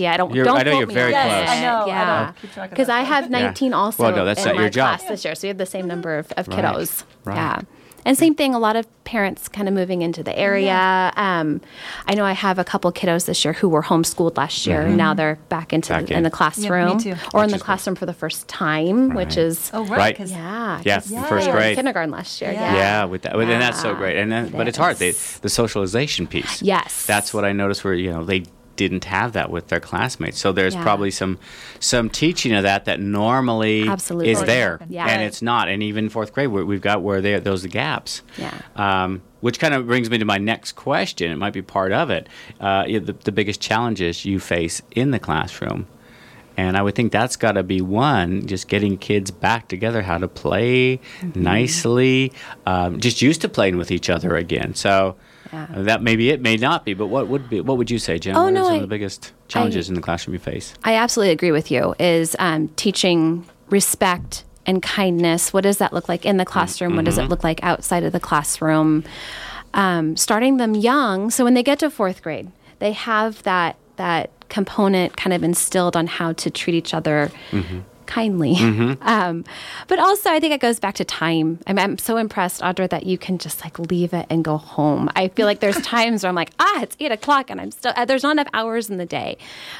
Yeah. 0.02 0.12
I 0.12 0.16
don't. 0.16 0.34
You're- 0.34 0.44
don't 0.46 0.58
I 0.58 0.62
know 0.64 0.78
you're 0.78 0.86
me 0.88 0.94
very 0.94 1.14
on 1.14 1.22
close. 1.22 1.32
it. 1.42 1.48
I 1.48 1.60
know, 1.60 1.86
Yeah, 1.86 2.04
know. 2.26 2.32
Keep 2.42 2.52
track 2.52 2.64
of 2.64 2.70
because 2.70 2.86
that 2.88 2.98
I 2.98 3.02
have 3.04 3.30
19 3.30 3.72
also 3.74 4.02
Well, 4.02 4.16
no, 4.16 4.24
that's 4.24 4.40
in 4.40 4.46
not 4.46 4.56
my 4.56 4.62
your 4.62 4.70
job. 4.70 4.98
class 4.98 5.08
this 5.08 5.24
year, 5.24 5.34
so 5.36 5.42
we 5.46 5.48
have 5.48 5.58
the 5.58 5.66
same 5.66 5.86
number 5.86 6.18
of, 6.18 6.32
of 6.32 6.48
Right, 6.48 6.64
kiddos. 6.64 7.04
right. 7.24 7.36
Yeah. 7.36 7.60
And 8.04 8.16
same 8.16 8.34
thing, 8.34 8.54
a 8.54 8.58
lot 8.58 8.76
of 8.76 8.86
parents 9.04 9.48
kind 9.48 9.66
of 9.68 9.74
moving 9.74 10.02
into 10.02 10.22
the 10.22 10.36
area. 10.38 11.12
Um, 11.16 11.60
I 12.06 12.14
know 12.14 12.24
I 12.24 12.32
have 12.32 12.58
a 12.58 12.64
couple 12.64 12.90
kiddos 12.92 13.26
this 13.26 13.44
year 13.44 13.52
who 13.54 13.68
were 13.68 13.82
homeschooled 13.82 14.36
last 14.36 14.66
year. 14.66 14.82
and 14.82 14.96
Now 14.96 15.14
they're 15.14 15.36
back 15.48 15.72
into 15.72 15.92
Mm-hmm. 15.92 16.00
Back 16.00 16.06
the, 16.06 16.12
in. 16.12 16.18
in 16.18 16.22
the 16.24 16.30
classroom 16.30 16.98
too. 16.98 17.10
or 17.10 17.14
Which 17.14 17.16
in 17.16 17.40
the 17.40 17.44
is 17.46 17.52
good. 17.52 17.60
classroom 17.62 17.96
for 17.96 18.06
the 18.06 18.12
first 18.14 18.46
time, 18.48 19.14
which 19.14 19.36
is 19.36 19.70
Oh, 19.74 19.84
Right. 19.84 19.98
right. 19.98 20.16
'cause- 20.16 20.30
yeah, 20.30 20.80
Yeah, 20.84 20.94
'cause 21.00 21.06
the 21.10 21.16
they 21.16 21.22
first 21.22 21.46
were 21.48 21.52
in 21.54 21.58
grade. 21.58 21.76
kindergarten 21.76 22.10
last 22.10 22.40
year. 22.40 22.52
Yeah. 22.52 22.72
Yeah, 22.72 22.76
Yeah, 22.78 23.04
with 23.06 23.22
that, 23.22 23.34
and 23.34 23.50
that's 23.50 23.80
so 23.80 23.94
great. 23.94 24.16
And 24.16 24.30
then, 24.30 24.46
it 24.46 24.52
but 24.52 24.68
it's 24.68 24.78
hard. 24.78 24.96
They, 24.98 25.10
the 25.42 25.48
socialization 25.48 26.26
piece. 26.26 26.62
Yes. 26.62 27.06
that's 27.06 27.34
what 27.34 27.44
I 27.44 27.52
noticed. 27.52 27.84
Where 27.84 27.94
you 27.94 28.12
know 28.12 28.24
they 28.24 28.44
didn't 28.88 29.04
have 29.04 29.32
that 29.34 29.50
with 29.50 29.68
their 29.68 29.80
classmates. 29.80 30.38
So 30.38 30.52
there's 30.52 30.74
Yeah. 30.74 30.82
probably 30.82 31.10
some 31.10 31.38
some 31.80 32.08
teaching 32.08 32.52
of 32.54 32.62
that 32.62 32.86
that 32.86 32.98
normally 32.98 33.86
Absolutely. 33.86 34.30
is 34.30 34.42
there, 34.44 34.80
Yeah. 34.88 35.06
and 35.06 35.22
it's 35.22 35.42
not. 35.42 35.68
And 35.68 35.82
even 35.82 36.08
fourth 36.08 36.32
grade, 36.32 36.48
we- 36.48 36.64
we've 36.64 36.80
got 36.80 37.02
where 37.02 37.20
there 37.20 37.40
those 37.40 37.66
gaps. 37.66 38.22
Yeah. 38.38 38.52
Um, 38.76 39.20
which 39.40 39.58
kind 39.58 39.74
of 39.74 39.86
brings 39.86 40.08
me 40.10 40.18
to 40.18 40.24
my 40.24 40.38
next 40.38 40.72
question. 40.72 41.30
It 41.30 41.36
might 41.36 41.52
be 41.52 41.62
part 41.62 41.92
of 41.92 42.10
it. 42.10 42.28
Uh, 42.60 42.84
the, 42.84 43.14
the 43.24 43.32
biggest 43.32 43.60
challenges 43.60 44.24
you 44.24 44.38
face 44.40 44.80
in 44.92 45.10
the 45.10 45.18
classroom, 45.18 45.86
And 46.56 46.76
I 46.76 46.82
would 46.82 46.94
think 46.94 47.10
that's 47.10 47.36
got 47.36 47.52
to 47.52 47.62
be 47.62 47.80
one, 47.80 48.46
just 48.46 48.68
getting 48.68 48.98
kids 48.98 49.30
back 49.30 49.68
together, 49.68 50.02
how 50.02 50.18
to 50.18 50.28
play 50.28 51.00
Mm-hmm. 51.22 51.42
nicely, 51.42 52.32
um, 52.66 53.00
just 53.00 53.22
used 53.22 53.40
to 53.42 53.48
playing 53.48 53.78
with 53.78 53.90
each 53.90 54.10
other 54.10 54.36
again. 54.36 54.74
So 54.74 55.16
Yeah. 55.52 55.66
uh, 55.74 55.82
that 55.82 56.02
may 56.02 56.16
be 56.16 56.30
it, 56.30 56.40
may 56.40 56.56
not 56.56 56.84
be. 56.84 56.94
But 56.94 57.06
what 57.08 57.28
would 57.28 57.48
be? 57.50 57.60
What 57.60 57.76
would 57.78 57.90
you 57.90 57.98
say, 57.98 58.18
Jen? 58.18 58.36
Oh, 58.36 58.42
what 58.44 58.48
are 58.48 58.52
no, 58.52 58.64
some 58.64 58.72
I- 58.72 58.76
of 58.76 58.82
the 58.82 58.86
biggest 58.88 59.32
challenges 59.48 59.88
in 59.88 59.94
the 59.94 60.00
classroom 60.00 60.34
you 60.34 60.38
face? 60.40 60.74
I 60.84 60.94
absolutely 60.94 61.32
agree 61.32 61.52
with 61.52 61.70
you. 61.70 61.94
Is 61.98 62.36
um, 62.38 62.68
teaching 62.76 63.44
respect 63.68 64.44
and 64.66 64.82
kindness. 64.82 65.52
What 65.52 65.62
does 65.64 65.78
that 65.78 65.92
look 65.92 66.08
like 66.08 66.24
in 66.26 66.36
the 66.36 66.44
classroom? 66.44 66.94
What 66.96 67.04
does 67.06 67.18
it 67.18 67.24
look 67.24 67.42
like 67.42 67.62
outside 67.64 68.04
of 68.04 68.12
the 68.12 68.20
classroom? 68.20 69.04
Um, 69.74 70.16
starting 70.16 70.56
them 70.58 70.74
young, 70.74 71.30
so 71.30 71.44
when 71.44 71.54
they 71.54 71.62
get 71.62 71.78
to 71.78 71.90
fourth 71.90 72.22
grade, 72.22 72.50
they 72.80 72.92
have 72.92 73.42
that 73.44 73.76
that 73.96 74.30
component 74.48 75.16
kind 75.16 75.32
of 75.32 75.42
instilled 75.44 75.96
on 75.96 76.06
how 76.08 76.32
to 76.32 76.50
treat 76.50 76.74
each 76.74 76.92
other. 76.92 77.30
Kindly, 78.10 78.56
um, 79.02 79.44
but 79.86 80.00
also 80.00 80.30
I 80.30 80.40
think 80.40 80.52
it 80.52 80.60
goes 80.60 80.80
back 80.80 80.96
to 80.96 81.04
time. 81.04 81.60
I'm, 81.68 81.78
I'm 81.78 81.96
so 81.96 82.16
impressed, 82.16 82.60
Audra, 82.60 82.90
that 82.90 83.06
you 83.06 83.16
can 83.16 83.38
just 83.38 83.62
like 83.62 83.78
leave 83.78 84.12
it 84.12 84.26
and 84.28 84.42
go 84.42 84.56
home. 84.56 85.08
I 85.14 85.28
feel 85.28 85.46
like 85.46 85.60
there's 85.60 85.80
times 85.82 86.24
where 86.24 86.28
I'm 86.28 86.34
like, 86.34 86.50
ah, 86.58 86.82
it's 86.82 86.96
eight 86.98 87.12
o'clock 87.12 87.50
and 87.50 87.60
I'm 87.60 87.70
still. 87.70 87.92
Uh, 87.94 88.04
there's 88.04 88.24
not 88.24 88.32
enough 88.32 88.48
hours 88.52 88.90
in 88.90 88.96
the 88.96 89.06
day. 89.06 89.38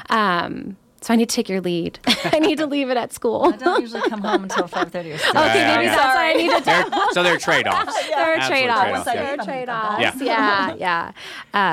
Um, 0.09 0.77
so 1.01 1.13
I 1.13 1.17
need 1.17 1.29
to 1.29 1.35
take 1.35 1.49
your 1.49 1.61
lead. 1.61 1.97
I 2.25 2.39
need 2.39 2.57
to 2.59 2.67
leave 2.67 2.89
it 2.89 2.97
at 2.97 3.11
school. 3.11 3.45
I 3.53 3.57
don't 3.57 3.81
usually 3.81 4.07
come 4.09 4.21
home 4.21 4.43
until 4.43 4.63
5.30 4.67 5.15
or 5.15 5.17
6. 5.17 5.29
Okay, 5.29 5.35
Yeah, 5.35 5.75
maybe 5.75 5.85
yeah. 5.85 5.95
that's 5.95 6.15
why 6.15 6.29
I 6.29 6.33
need 6.33 6.57
to 6.57 6.63
They're, 6.63 6.85
so 7.13 7.23
they're 7.23 7.37
trade 7.37 7.67
offs. 7.67 8.07
there 8.07 8.37
are 8.39 8.47
trade 8.47 8.69
offs. 8.69 9.03
trade-offs, 9.03 9.05
There 9.05 9.15
yeah. 9.15 9.31
are 9.33 9.37
trade 9.37 9.69
offs. 9.69 10.21
Yeah. 10.21 10.75
Yeah, 10.75 10.75
yeah, 10.75 11.11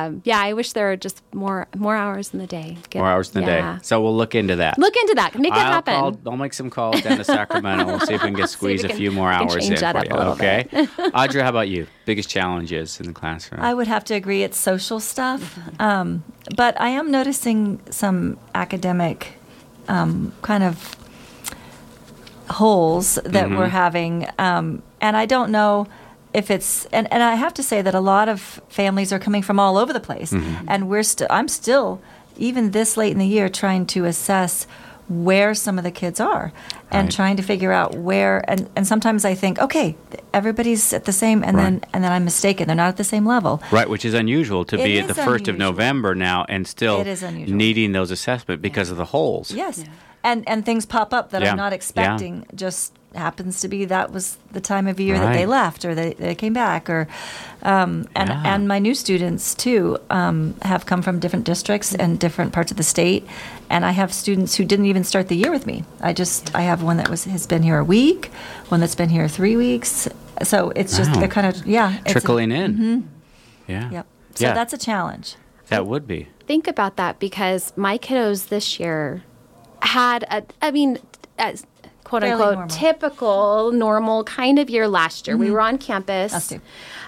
um, 0.07 0.23
yeah. 0.25 0.39
I 0.41 0.53
wish 0.55 0.73
there 0.73 0.87
were 0.87 0.97
just 0.97 1.23
more 1.35 1.69
more 1.77 1.95
hours 1.95 2.33
in 2.33 2.39
the 2.41 2.47
day. 2.47 2.79
Get- 2.91 3.01
More 3.01 3.09
hours 3.09 3.35
in 3.35 3.43
the 3.45 3.51
yeah. 3.51 3.75
day. 3.75 3.79
So 3.83 4.01
we'll 4.03 4.17
look 4.17 4.35
into 4.35 4.57
that. 4.57 4.79
Look 4.79 4.97
into 4.97 5.15
that. 5.17 5.39
Make 5.39 5.53
that 5.53 5.67
I'll 5.67 5.73
happen. 5.73 5.95
Call, 5.95 6.19
I'll 6.33 6.37
make 6.39 6.55
some 6.55 6.71
calls 6.71 7.01
down 7.03 7.19
to 7.19 7.25
Sacramento. 7.25 7.85
We'll 7.87 8.01
see 8.01 8.15
if 8.15 8.23
we 8.23 8.29
can 8.29 8.35
get 8.37 8.49
See 8.49 8.55
if 8.55 8.59
squeeze 8.59 8.85
a 8.85 8.89
can- 8.89 8.97
few 8.97 9.11
more 9.13 9.31
hours 9.31 9.69
in 9.69 9.75
that 9.77 9.93
for 9.93 9.99
up 9.99 10.07
you. 10.09 10.15
a 10.15 10.17
little 10.17 10.33
Okay, 10.33 10.67
Audra, 11.13 11.43
how 11.43 11.51
about 11.51 11.69
you? 11.69 11.87
Biggest 12.07 12.31
challenges 12.31 12.99
in 13.01 13.07
the 13.07 13.13
classroom? 13.13 13.61
I 13.61 13.75
would 13.75 13.87
have 13.89 14.05
to 14.05 14.15
agree 14.15 14.43
it's 14.43 14.57
social 14.59 14.99
stuff. 15.01 15.59
Um, 15.79 16.25
but 16.57 16.81
I 16.81 16.89
am 16.89 17.11
noticing 17.11 17.81
some 17.91 18.39
academic 18.55 19.18
um, 19.89 20.33
kind 20.43 20.63
of 20.63 20.97
holes 22.51 23.19
that 23.25 23.51
we're 23.51 23.69
having. 23.69 24.27
Um, 24.39 24.83
and 25.01 25.17
I 25.17 25.27
don't 25.27 25.51
know 25.51 25.87
if 26.33 26.51
it's, 26.51 26.87
and, 26.87 27.11
and 27.13 27.23
I 27.23 27.35
have 27.35 27.55
to 27.55 27.63
say 27.63 27.83
that 27.83 27.95
a 27.95 28.01
lot 28.01 28.29
of 28.29 28.61
families 28.69 29.13
are 29.13 29.19
coming 29.19 29.43
from 29.43 29.59
all 29.59 29.77
over 29.77 29.93
the 29.93 30.01
place. 30.01 30.33
And 30.67 30.89
we're 30.89 31.03
still, 31.03 31.27
I'm 31.31 31.49
still, 31.49 32.01
even 32.37 32.71
this 32.71 32.97
late 32.97 33.13
in 33.13 33.19
the 33.19 33.27
year, 33.27 33.49
trying 33.49 33.87
to 33.87 34.05
assess 34.05 34.67
where 35.09 35.55
some 35.55 35.79
of 35.79 35.85
the 35.85 35.91
kids 35.91 36.21
are 36.21 36.53
and 36.91 37.07
Right. 37.07 37.11
trying 37.13 37.37
to 37.37 37.43
figure 37.43 37.73
out 37.73 37.95
where 37.95 38.45
and, 38.51 38.69
and 38.77 38.87
sometimes 38.87 39.25
I 39.25 39.35
think 39.35 39.59
okay 39.59 39.97
everybody's 40.35 40.93
at 40.93 41.05
the 41.07 41.13
same 41.13 41.43
and 41.43 41.59
then 41.59 41.83
and 41.93 42.05
then 42.05 42.13
I'm 42.13 42.25
mistaken 42.25 42.67
they're 42.67 42.77
not 42.77 42.89
at 42.89 42.97
the 42.99 43.05
same 43.05 43.25
level 43.27 43.63
Right, 43.73 43.89
which 43.89 44.05
is 44.05 44.15
unusual 44.15 44.65
to 44.67 44.79
It 44.79 44.85
be 44.85 44.99
at 45.01 45.07
the 45.09 45.19
is 45.19 45.25
first 45.25 45.49
of. 45.49 45.57
November 45.59 46.15
now 46.15 46.45
and 46.49 46.67
still 46.67 47.01
It 47.01 47.07
is 47.07 47.23
unusual. 47.23 47.57
needing 47.57 47.93
those 47.93 48.11
assessment 48.11 48.61
because 48.63 48.91
of 48.91 48.97
the 48.97 49.07
holes. 49.07 49.51
Yes. 49.51 49.85
And 50.25 50.47
and 50.49 50.65
things 50.67 50.85
pop 50.85 51.15
up 51.15 51.31
that 51.31 51.43
Yeah. 51.43 51.53
I'm 51.53 51.57
not 51.57 51.73
Yeah. 51.73 51.77
expecting. 51.77 52.45
Just 52.55 52.93
happens 53.19 53.61
to 53.61 53.69
be 53.69 53.85
that 53.85 54.13
was 54.13 54.39
the 54.53 54.61
time 54.61 54.87
of 54.87 54.99
year 55.01 55.19
that 55.19 55.33
they 55.35 55.45
left 55.47 55.85
or 55.85 55.95
they, 55.95 56.15
they 56.15 56.35
came 56.35 56.53
back 56.53 56.89
or 56.89 57.07
um, 57.63 58.07
and 58.15 58.29
Yeah. 58.29 58.43
and 58.55 58.69
my 58.69 58.79
new 58.79 58.95
students 58.95 59.55
too 59.55 59.99
um, 60.11 60.55
have 60.63 60.87
come 60.87 61.03
from 61.03 61.19
different 61.21 61.45
districts 61.45 61.95
and 61.95 62.19
different 62.19 62.53
parts 62.53 62.71
of 62.71 62.77
the 62.77 62.83
state. 62.83 63.27
And 63.71 63.85
I 63.85 63.91
have 63.91 64.13
students 64.13 64.55
who 64.57 64.65
didn't 64.65 64.87
even 64.87 65.05
start 65.05 65.29
the 65.29 65.37
year 65.37 65.51
with 65.51 65.67
me. 65.67 65.85
I 66.01 66.13
just 66.13 66.55
I 66.55 66.63
have 66.63 66.83
one 66.83 66.97
that 66.97 67.09
was 67.11 67.25
has 67.25 67.47
been 67.47 67.63
here 67.63 67.79
a 67.79 67.85
week, 67.85 68.27
one 68.69 68.81
that's 68.81 68.95
been 68.95 69.11
here 69.11 69.29
three 69.29 69.57
weeks. 69.57 70.09
So 70.43 70.71
it's 70.77 70.97
just 70.97 71.11
Wow. 71.13 71.19
they're 71.21 71.29
kind 71.29 71.47
of 71.47 71.67
yeah 71.67 71.99
it's 72.01 72.11
a- 72.11 72.13
Trickling 72.21 72.53
in. 72.53 73.09
Yeah. 73.67 73.91
Yep. 73.91 74.07
So 74.35 74.45
yeah, 74.47 74.55
that's 74.55 74.73
a 74.73 74.79
challenge. 74.79 75.37
that 75.69 75.87
would 75.87 76.07
be. 76.07 76.29
Think 76.47 76.67
about 76.69 76.97
that 76.97 77.19
because 77.19 77.73
my 77.77 77.99
kiddos 77.99 78.49
this 78.49 78.81
year 78.81 79.23
had 79.83 80.25
a, 80.31 80.43
I 80.63 80.71
mean, 80.71 80.99
as 81.39 81.67
quote 82.09 82.23
Fairly 82.23 82.33
unquote 82.33 82.55
normal. 82.55 82.69
typical 82.77 83.73
normal 83.73 84.25
kind 84.25 84.59
of 84.59 84.71
year 84.71 84.89
last 84.89 85.27
year. 85.27 85.37
We 85.37 85.47
mm-hmm. 85.47 85.55
were 85.55 85.61
on 85.61 85.79
campus. 85.79 86.53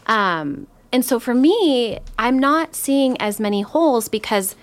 Um, 0.06 0.66
and 0.92 1.04
so 1.04 1.18
for 1.18 1.34
me, 1.34 1.98
I'm 2.18 2.38
not 2.38 2.74
seeing 2.74 3.20
as 3.20 3.40
many 3.40 3.62
holes 3.62 4.08
because 4.08 4.56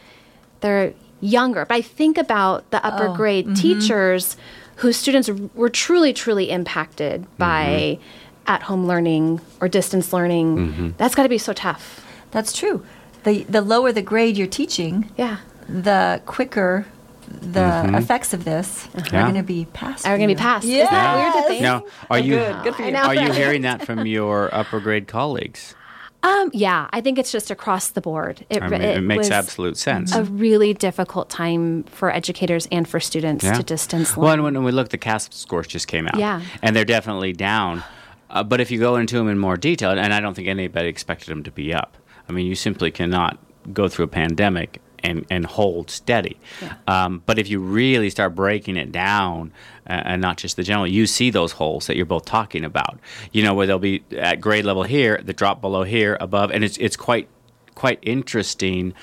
they're 0.62 0.93
younger. 1.21 1.65
But 1.65 1.76
I 1.76 1.82
think 1.82 2.17
about 2.17 2.69
the 2.71 2.86
upper 2.86 3.08
Oh, 3.08 3.15
grade 3.15 3.45
mm-hmm. 3.45 3.56
teachers 3.56 4.38
whose 4.78 4.95
students 4.95 5.30
were 5.56 5.69
truly, 5.69 6.13
truly 6.13 6.52
impacted 6.52 7.21
mm-hmm. 7.21 7.38
by 7.38 8.00
at 8.45 8.63
home 8.63 8.86
learning 8.86 9.41
or 9.60 9.67
distance 9.67 10.13
learning. 10.13 10.93
That's 10.97 11.15
got 11.15 11.23
to 11.23 11.30
be 11.30 11.38
so 11.39 11.54
tough. 11.54 12.06
That's 12.32 12.54
true. 12.54 12.86
The 13.23 13.43
the 13.43 13.62
lower 13.62 13.91
the 13.91 14.02
grade 14.02 14.38
you're 14.38 14.47
teaching, 14.47 15.10
Yeah. 15.17 15.38
the 15.67 16.21
quicker 16.26 16.86
the 17.27 17.91
effects 17.97 18.33
of 18.33 18.43
this 18.45 18.87
Mm-hmm. 18.87 19.15
Yeah. 19.15 19.19
are 19.21 19.23
going 19.23 19.35
to 19.35 19.43
be 19.43 19.65
passed. 19.73 20.05
Are 20.07 20.17
going 20.17 20.29
to 20.29 20.35
be 20.35 20.39
passed. 20.39 20.65
Isn't 20.65 20.77
Yes. 20.77 21.33
weird 21.33 21.43
to 21.43 21.49
think? 21.49 21.61
Now, 21.61 21.83
are 22.09 22.19
you 22.19 22.35
good. 22.35 22.63
Good 22.63 22.75
for 22.75 22.83
you. 22.83 22.91
Know. 22.91 23.03
are 23.03 23.15
you 23.15 23.31
hearing 23.41 23.61
that 23.63 23.85
from 23.85 24.05
your 24.05 24.53
upper 24.53 24.79
grade 24.79 25.07
colleagues? 25.07 25.75
Um, 26.23 26.49
yeah, 26.51 26.89
I 26.91 26.99
think 27.01 27.19
it's 27.19 27.31
just 27.31 27.51
across 27.51 27.89
the 27.89 28.01
board. 28.01 28.45
It, 28.49 28.61
I 28.63 28.67
mean, 28.67 28.81
it, 28.81 29.01
makes 29.01 29.19
was 29.19 29.31
absolute 29.31 29.77
sense. 29.77 30.15
a 30.15 30.23
really 30.23 30.73
difficult 30.73 31.29
time 31.29 31.83
for 31.83 32.11
educators 32.11 32.67
and 32.71 32.87
for 32.87 32.99
students 32.99 33.45
Yeah. 33.45 33.53
to 33.53 33.63
distance 33.63 34.17
learn. 34.17 34.23
Well, 34.23 34.33
and 34.33 34.43
when, 34.43 34.53
when 34.55 34.63
we 34.63 34.71
look, 34.71 34.89
the 34.89 34.97
CAASPP 34.97 35.33
scores 35.33 35.67
just 35.67 35.87
came 35.87 36.07
out. 36.07 36.17
Yeah. 36.17 36.41
And 36.63 36.75
they're 36.75 36.85
definitely 36.85 37.33
down. 37.33 37.83
Uh, 38.29 38.43
but 38.43 38.59
if 38.59 38.71
you 38.71 38.79
go 38.79 38.95
into 38.97 39.15
them 39.15 39.29
in 39.29 39.37
more 39.37 39.57
detail, 39.57 39.91
and 39.91 40.13
I 40.13 40.19
don't 40.19 40.33
think 40.33 40.47
anybody 40.47 40.89
expected 40.89 41.29
them 41.29 41.43
to 41.43 41.51
be 41.51 41.73
up. 41.73 41.95
I 42.27 42.33
mean, 42.33 42.45
you 42.47 42.55
simply 42.55 42.89
cannot 42.91 43.37
go 43.71 43.87
through 43.87 44.05
a 44.05 44.09
pandemic 44.09 44.81
and, 45.03 45.25
and 45.29 45.45
hold 45.45 45.89
steady. 45.89 46.39
Um, 46.88 47.21
but 47.25 47.39
if 47.39 47.49
you 47.49 47.60
really 47.60 48.10
start 48.10 48.36
breaking 48.36 48.77
it 48.77 48.91
down, 48.91 49.51
uh, 49.89 50.01
and 50.05 50.21
not 50.21 50.38
just 50.38 50.57
the 50.57 50.63
general, 50.63 50.88
you 50.88 51.07
see 51.07 51.29
those 51.29 51.53
holes 51.53 51.88
that 51.88 51.95
you're 51.95 52.05
both 52.05 52.25
talking 52.25 52.65
about. 52.65 52.99
You 53.31 53.43
know, 53.43 53.53
where 53.53 53.65
they'll 53.67 53.79
be 53.79 54.03
at 54.17 54.41
grade 54.41 54.65
level 54.65 54.83
here, 54.83 55.19
the 55.23 55.33
drop 55.33 55.62
below 55.62 55.83
here, 55.83 56.17
above, 56.19 56.51
and 56.51 56.63
it's 56.63 56.77
it's 56.77 56.97
quite 56.97 57.27
quite 57.75 57.99
interesting, 58.01 58.93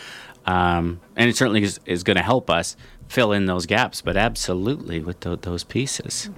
um, 0.46 1.00
and 1.16 1.30
it 1.30 1.36
certainly 1.36 1.62
is, 1.62 1.80
is 1.86 2.02
going 2.02 2.16
to 2.16 2.22
help 2.22 2.50
us 2.50 2.76
fill 3.08 3.32
in 3.32 3.46
those 3.46 3.66
gaps. 3.66 4.02
But 4.02 4.16
absolutely 4.16 5.00
with 5.00 5.20
tho- 5.20 5.36
those 5.36 5.64
pieces, 5.64 6.28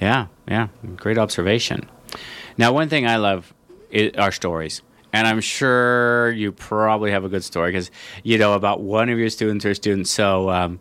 yeah, 0.00 0.26
yeah, 0.46 0.68
great 0.96 1.18
observation. 1.18 1.88
Now, 2.58 2.72
one 2.72 2.88
thing 2.88 3.06
I 3.06 3.16
love 3.16 3.54
i 3.94 4.10
are 4.18 4.32
stories. 4.32 4.82
And 5.14 5.26
I'm 5.28 5.40
sure 5.40 6.32
you 6.32 6.50
probably 6.52 7.10
have 7.12 7.24
a 7.24 7.28
good 7.28 7.44
story 7.44 7.70
because 7.70 7.90
you 8.24 8.36
know 8.36 8.54
about 8.54 8.80
one 8.80 9.08
of 9.08 9.18
your 9.18 9.30
students 9.30 9.64
or 9.64 9.72
students. 9.74 10.10
So 10.10 10.50
um, 10.50 10.80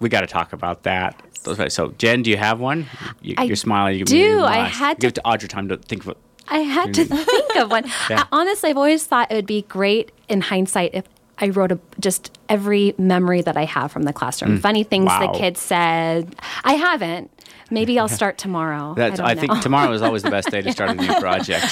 we 0.00 0.08
got 0.08 0.20
to 0.20 0.26
talk 0.26 0.52
about 0.52 0.82
that. 0.82 1.20
So, 1.68 1.94
Jen, 1.98 2.22
do 2.22 2.30
you 2.30 2.36
have 2.36 2.58
one? 2.60 2.86
You, 3.22 3.34
I 3.38 3.44
you're 3.44 3.56
smiling. 3.56 3.98
You 3.98 4.04
do. 4.04 4.42
I 4.42 4.66
had 4.68 4.98
give 4.98 5.10
it 5.10 5.14
to 5.14 5.22
Audra 5.22 5.48
time 5.48 5.68
to 5.68 5.76
think 5.76 6.02
of 6.02 6.08
it. 6.10 6.16
I 6.48 6.58
had 6.58 6.92
to 6.94 7.04
think 7.24 7.56
of 7.56 7.70
one. 7.70 7.84
Yeah. 8.10 8.24
Honestly, 8.32 8.70
I've 8.70 8.76
always 8.76 9.04
thought 9.06 9.30
it 9.30 9.34
would 9.34 9.46
be 9.46 9.62
great 9.62 10.12
in 10.28 10.40
hindsight 10.40 10.90
if 10.94 11.04
I 11.38 11.48
wrote 11.50 11.70
a, 11.72 11.78
just 12.00 12.36
every 12.48 12.94
memory 12.98 13.42
that 13.42 13.56
I 13.56 13.64
have 13.64 13.92
from 13.92 14.02
the 14.02 14.12
classroom. 14.12 14.58
Funny 14.58 14.84
things 14.84 15.10
Mm. 15.10 15.20
Wow. 15.20 15.32
the 15.32 15.38
kids 15.38 15.60
said. 15.60 16.34
I 16.64 16.74
haven't. 16.74 17.30
Maybe 17.70 17.98
I'll 17.98 18.08
start 18.08 18.38
tomorrow. 18.38 18.94
That's, 18.94 19.18
I, 19.18 19.30
I, 19.30 19.34
think 19.34 19.60
tomorrow 19.60 19.92
is 19.92 20.00
always 20.00 20.22
the 20.22 20.30
best 20.30 20.50
day 20.50 20.62
to 20.62 20.70
start 20.70 20.90
a 20.90 20.94
new 20.94 21.12
project. 21.20 21.66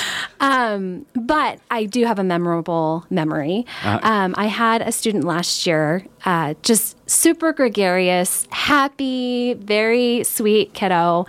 but 1.14 1.60
I 1.70 1.84
do 1.84 2.04
have 2.04 2.18
a 2.18 2.24
memorable 2.24 3.06
memory. 3.10 3.64
Uh-huh. 3.82 4.00
Um, 4.02 4.34
I 4.37 4.46
had 4.46 4.82
a 4.82 4.90
student 4.90 5.24
last 5.24 5.66
year, 5.66 6.04
uh, 6.24 6.54
just 6.62 6.98
super 7.08 7.52
gregarious, 7.52 8.48
happy, 8.50 9.54
very 9.54 10.24
sweet 10.24 10.74
kiddo. 10.74 11.26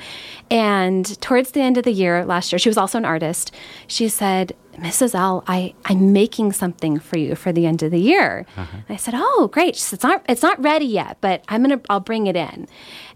And 0.49 1.19
towards 1.21 1.51
the 1.51 1.61
end 1.61 1.77
of 1.77 1.83
the 1.83 1.91
year 1.91 2.25
last 2.25 2.51
year, 2.51 2.59
she 2.59 2.69
was 2.69 2.77
also 2.77 2.97
an 2.97 3.05
artist. 3.05 3.51
She 3.87 4.09
said, 4.09 4.55
Mrs. 4.77 5.15
L, 5.15 5.43
I, 5.47 5.73
I'm 5.85 6.11
making 6.11 6.51
something 6.51 6.99
for 6.99 7.17
you 7.17 7.35
for 7.35 7.51
the 7.51 7.65
end 7.65 7.81
of 7.83 7.91
the 7.91 7.99
year. 7.99 8.45
Uh-huh. 8.57 8.77
I 8.89 8.95
said, 8.95 9.13
Oh, 9.15 9.49
great. 9.51 9.75
She 9.75 9.81
said, 9.81 9.97
it's 9.97 10.03
not, 10.03 10.25
it's 10.27 10.41
not 10.41 10.61
ready 10.61 10.85
yet, 10.85 11.17
but 11.21 11.43
I'm 11.47 11.61
gonna 11.61 11.81
I'll 11.89 11.99
bring 11.99 12.27
it 12.27 12.35
in. 12.35 12.67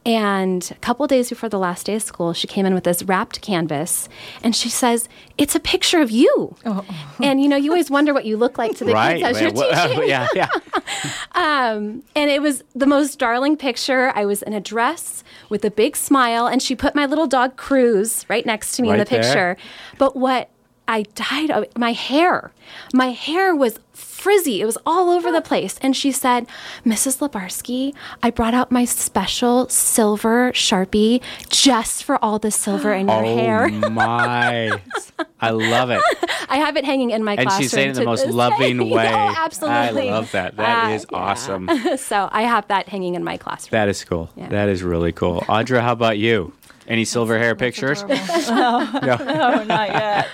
And 0.05 0.71
a 0.71 0.75
couple 0.75 1.05
days 1.07 1.29
before 1.29 1.49
the 1.49 1.59
last 1.59 1.85
day 1.87 1.95
of 1.95 2.01
school, 2.01 2.33
she 2.33 2.47
came 2.47 2.65
in 2.65 2.73
with 2.73 2.85
this 2.85 3.03
wrapped 3.03 3.41
canvas 3.41 4.07
and 4.43 4.55
she 4.55 4.69
says, 4.69 5.09
It's 5.37 5.55
a 5.55 5.59
picture 5.59 6.01
of 6.01 6.09
you. 6.09 6.55
And 7.21 7.41
you 7.41 7.49
know, 7.49 7.57
you 7.57 7.71
always 7.71 7.91
wonder 7.91 8.13
what 8.13 8.25
you 8.25 8.37
look 8.37 8.57
like 8.57 8.75
to 8.77 8.85
the 8.85 8.93
right? 8.93 9.21
kids 9.21 9.37
as 9.37 9.41
you're 9.41 9.65
yeah, 9.67 9.87
teaching. 9.87 10.07
yeah, 10.09 10.27
yeah. 10.33 10.47
Um, 11.35 12.03
and 12.15 12.29
it 12.29 12.41
was 12.41 12.63
the 12.75 12.85
most 12.85 13.19
darling 13.19 13.55
picture. 13.55 14.11
I 14.15 14.25
was 14.25 14.41
in 14.41 14.53
a 14.53 14.59
dress 14.59 15.23
with 15.49 15.63
a 15.63 15.71
big 15.71 15.95
smile, 15.95 16.47
and 16.47 16.61
she 16.61 16.75
put 16.75 16.95
my 16.95 17.05
little 17.05 17.27
dog 17.27 17.55
Cruz 17.55 18.25
right 18.29 18.45
next 18.45 18.75
to 18.75 18.81
me 18.81 18.89
in 18.89 18.97
Right 18.97 19.07
the 19.07 19.09
there. 19.15 19.21
picture. 19.23 19.57
But 19.97 20.15
what 20.15 20.49
I 20.87 21.03
died 21.13 21.51
of 21.51 21.65
my 21.77 21.93
hair. 21.93 22.51
My 22.93 23.11
hair 23.11 23.55
was 23.55 23.79
frizzy. 24.19 24.61
It 24.61 24.65
was 24.65 24.77
all 24.85 25.09
over 25.09 25.31
the 25.31 25.41
place. 25.41 25.77
And 25.81 25.95
she 25.95 26.11
said, 26.11 26.45
Mrs. 26.85 27.19
Lubarsky, 27.19 27.93
I 28.21 28.29
brought 28.29 28.53
out 28.53 28.71
my 28.71 28.85
special 28.85 29.67
silver 29.69 30.51
Sharpie 30.51 31.21
just 31.49 32.03
for 32.03 32.23
all 32.23 32.39
the 32.39 32.51
silver 32.51 32.93
in 32.93 33.07
your 33.07 33.23
hair. 33.23 33.65
oh 33.71 33.79
hair. 33.79 33.89
my! 33.89 34.81
I 35.41 35.51
love 35.51 35.89
it. 35.89 36.01
I 36.49 36.57
have 36.57 36.75
it 36.75 36.83
hanging 36.83 37.11
in 37.11 37.23
my 37.23 37.33
And 37.33 37.43
classroom. 37.43 37.61
she's 37.63 37.71
saying 37.71 37.87
it 37.89 37.91
in 37.91 37.95
the 37.99 38.05
most 38.05 38.27
loving 38.27 38.77
day. 38.77 38.83
way. 38.93 39.03
Yeah, 39.05 39.33
absolutely. 39.37 40.09
I 40.09 40.11
love 40.13 40.31
that. 40.33 40.57
That 40.57 40.87
Uh, 40.91 40.95
is 40.95 41.05
yeah. 41.11 41.17
awesome. 41.17 41.69
so 41.97 42.27
I 42.31 42.41
have 42.43 42.67
that 42.67 42.89
hanging 42.89 43.15
in 43.15 43.23
my 43.23 43.37
classroom. 43.37 43.71
That 43.71 43.87
is 43.87 44.03
cool. 44.03 44.29
Yeah. 44.35 44.49
That 44.49 44.67
is 44.69 44.83
really 44.83 45.11
cool. 45.13 45.41
Audra, 45.41 45.81
how 45.81 45.93
about 45.93 46.17
you? 46.17 46.51
Any 46.87 47.05
silver 47.05 47.37
hair 47.37 47.55
pictures? 47.55 48.03
no, 48.03 48.79
no, 49.01 49.63
not 49.63 49.89
yet. 49.89 50.27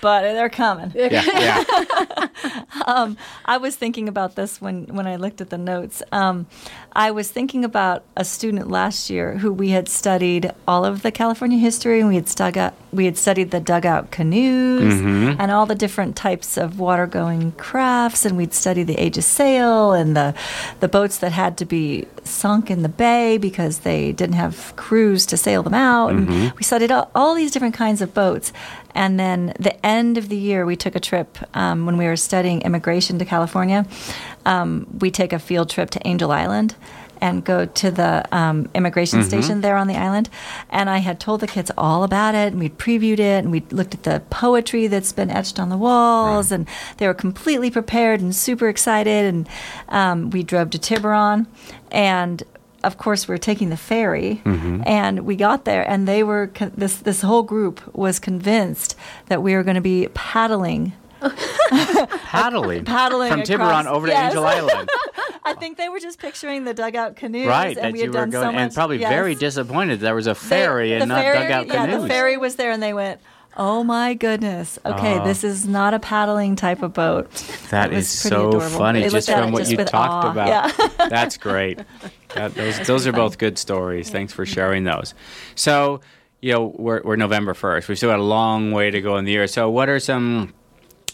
But 0.00 0.22
they're 0.22 0.48
coming. 0.48 0.92
Yeah, 0.94 1.24
yeah. 1.24 2.28
Um, 2.86 3.16
I 3.44 3.58
was 3.58 3.76
thinking 3.76 4.08
about 4.08 4.34
this 4.34 4.60
when, 4.60 4.86
when 4.86 5.06
I 5.06 5.16
looked 5.16 5.40
at 5.40 5.50
the 5.50 5.58
notes. 5.58 6.02
Um, 6.12 6.46
I 6.92 7.10
was 7.10 7.30
thinking 7.30 7.64
about 7.64 8.02
a 8.16 8.24
student 8.24 8.70
last 8.70 9.10
year 9.10 9.36
who 9.36 9.52
we 9.52 9.70
had 9.70 9.88
studied 9.88 10.52
all 10.66 10.84
of 10.84 11.02
the 11.02 11.10
California 11.10 11.58
history, 11.58 12.00
and 12.00 12.08
we 12.08 12.14
had 12.14 12.72
we 12.92 13.04
had 13.04 13.18
studied 13.18 13.50
the 13.50 13.60
dugout 13.60 14.10
canoes 14.10 14.94
mm-hmm. 14.94 15.40
and 15.40 15.50
all 15.50 15.66
the 15.66 15.74
different 15.74 16.16
types 16.16 16.56
of 16.56 16.78
water-going 16.78 17.52
crafts, 17.52 18.24
and 18.24 18.36
we'd 18.36 18.54
studied 18.54 18.84
the 18.84 18.96
age 18.96 19.18
of 19.18 19.24
sail 19.24 19.92
and 19.92 20.16
the 20.16 20.34
the 20.80 20.88
boats 20.88 21.18
that 21.18 21.32
had 21.32 21.58
to 21.58 21.64
be 21.64 22.06
sunk 22.24 22.70
in 22.70 22.82
the 22.82 22.88
bay 22.88 23.38
because 23.38 23.80
they 23.80 24.12
didn't 24.12 24.36
have 24.36 24.72
crews 24.76 25.26
to 25.26 25.36
sail 25.36 25.62
them 25.62 25.74
out. 25.74 26.10
And 26.10 26.28
mm-hmm. 26.28 26.56
we 26.56 26.62
studied 26.62 26.90
all, 26.90 27.10
all 27.14 27.34
these 27.34 27.50
different 27.50 27.74
kinds 27.74 28.00
of 28.00 28.14
boats. 28.14 28.52
And 28.98 29.18
then 29.18 29.52
the 29.60 29.86
end 29.86 30.18
of 30.18 30.28
the 30.28 30.36
year, 30.36 30.66
we 30.66 30.74
took 30.74 30.96
a 30.96 31.00
trip 31.00 31.38
um, 31.54 31.86
when 31.86 31.96
we 31.96 32.06
were 32.06 32.16
studying 32.16 32.62
immigration 32.62 33.16
to 33.20 33.24
California. 33.24 33.86
Um, 34.44 34.88
we 34.98 35.12
take 35.12 35.32
a 35.32 35.38
field 35.38 35.70
trip 35.70 35.90
to 35.90 36.00
Angel 36.04 36.32
Island 36.32 36.74
and 37.20 37.44
go 37.44 37.64
to 37.64 37.92
the 37.92 38.24
um, 38.32 38.68
immigration 38.74 39.22
station 39.22 39.60
there 39.60 39.76
on 39.76 39.86
the 39.86 39.94
island. 39.94 40.28
And 40.68 40.90
I 40.90 40.98
had 40.98 41.20
told 41.20 41.40
the 41.40 41.46
kids 41.46 41.70
all 41.78 42.02
about 42.02 42.34
it, 42.34 42.52
and 42.52 42.58
we'd 42.58 42.76
previewed 42.76 43.20
it, 43.20 43.44
and 43.44 43.52
we 43.52 43.60
looked 43.70 43.94
at 43.94 44.02
the 44.02 44.20
poetry 44.30 44.88
that's 44.88 45.12
been 45.12 45.30
etched 45.30 45.60
on 45.60 45.68
the 45.68 45.76
walls, 45.76 46.50
and 46.50 46.66
they 46.96 47.06
were 47.06 47.14
completely 47.14 47.70
prepared 47.70 48.20
and 48.20 48.34
super 48.34 48.68
excited. 48.68 49.26
And 49.26 49.48
um, 49.90 50.30
we 50.30 50.42
drove 50.42 50.70
to 50.70 50.78
Tiburon, 50.78 51.46
and 51.92 52.42
of 52.84 52.96
course, 52.98 53.26
we 53.28 53.32
were 53.34 53.38
taking 53.38 53.70
the 53.70 53.76
ferry, 53.76 54.40
mm-hmm. 54.44 54.82
and 54.86 55.20
we 55.20 55.34
got 55.36 55.64
there, 55.64 55.88
and 55.88 56.06
they 56.06 56.22
were 56.22 56.46
con- 56.48 56.72
this 56.76 56.96
this 56.98 57.22
whole 57.22 57.42
group 57.42 57.80
was 57.94 58.18
convinced 58.18 58.94
that 59.26 59.42
we 59.42 59.54
were 59.54 59.62
going 59.64 59.74
to 59.76 59.80
be 59.80 60.08
paddling. 60.14 60.92
Paddling. 61.70 62.84
Paddling 62.84 63.30
From 63.30 63.42
Tiburon 63.42 63.80
across- 63.86 63.86
over 63.96 64.06
to 64.06 64.12
yes. 64.12 64.30
Angel 64.32 64.46
Island. 64.46 64.88
I 65.44 65.54
think 65.54 65.76
they 65.76 65.88
were 65.88 65.98
just 65.98 66.18
picturing 66.18 66.64
the 66.64 66.74
dugout 66.74 67.16
canoes, 67.16 67.46
Right. 67.48 67.76
And 67.76 67.86
that 67.86 67.92
we 67.92 67.98
you 68.00 68.04
had 68.04 68.10
were 68.14 68.20
done 68.20 68.30
going 68.30 68.42
so 68.48 68.52
much, 68.52 68.60
and 68.60 68.74
probably 68.74 68.98
yes. 69.00 69.10
very 69.10 69.34
disappointed 69.34 70.00
there 70.00 70.14
was 70.14 70.26
a 70.26 70.34
They- 70.34 70.38
ferry 70.38 70.92
and 70.94 71.08
not 71.08 71.22
ferry- 71.22 71.38
dugout 71.38 71.66
yeah, 71.66 71.86
canoes. 71.86 72.02
the 72.02 72.08
ferry 72.08 72.36
was 72.36 72.56
there, 72.56 72.70
and 72.70 72.82
they 72.82 72.92
went. 72.92 73.20
Oh 73.58 73.82
my 73.82 74.14
goodness! 74.14 74.78
Okay, 74.86 75.18
Oh. 75.18 75.24
this 75.24 75.42
is 75.42 75.66
not 75.66 75.92
a 75.92 75.98
paddling 75.98 76.54
type 76.56 76.82
of 76.82 76.92
boat. 76.94 77.28
That 77.70 77.92
It 77.92 77.96
was 77.96 78.06
is 78.14 78.20
pretty 78.22 78.34
so 78.36 78.48
adorable. 78.50 78.78
funny 78.78 79.02
They 79.02 79.08
just 79.08 79.28
from 79.30 79.50
what 79.52 79.58
just 79.60 79.72
you 79.72 79.78
talked 79.78 80.26
awe. 80.26 80.30
about. 80.30 80.46
Yeah. 80.48 80.88
That's 81.08 81.36
great. 81.36 81.80
That, 82.34 82.54
those 82.54 82.86
those 82.86 83.06
are 83.06 83.12
both 83.12 83.38
good 83.38 83.58
stories. 83.58 84.10
Thanks 84.10 84.32
for 84.32 84.46
sharing 84.46 84.84
those. 84.84 85.12
So, 85.56 86.00
you 86.40 86.52
know, 86.52 86.72
we're, 86.76 87.02
we're 87.02 87.16
November 87.16 87.52
1st. 87.52 87.88
We've 87.88 87.96
still 87.98 88.10
got 88.10 88.20
a 88.20 88.22
long 88.22 88.70
way 88.70 88.90
to 88.92 89.00
go 89.00 89.16
in 89.16 89.24
the 89.24 89.32
year. 89.32 89.46
So, 89.48 89.68
what 89.70 89.88
are 89.88 89.98
some 89.98 90.54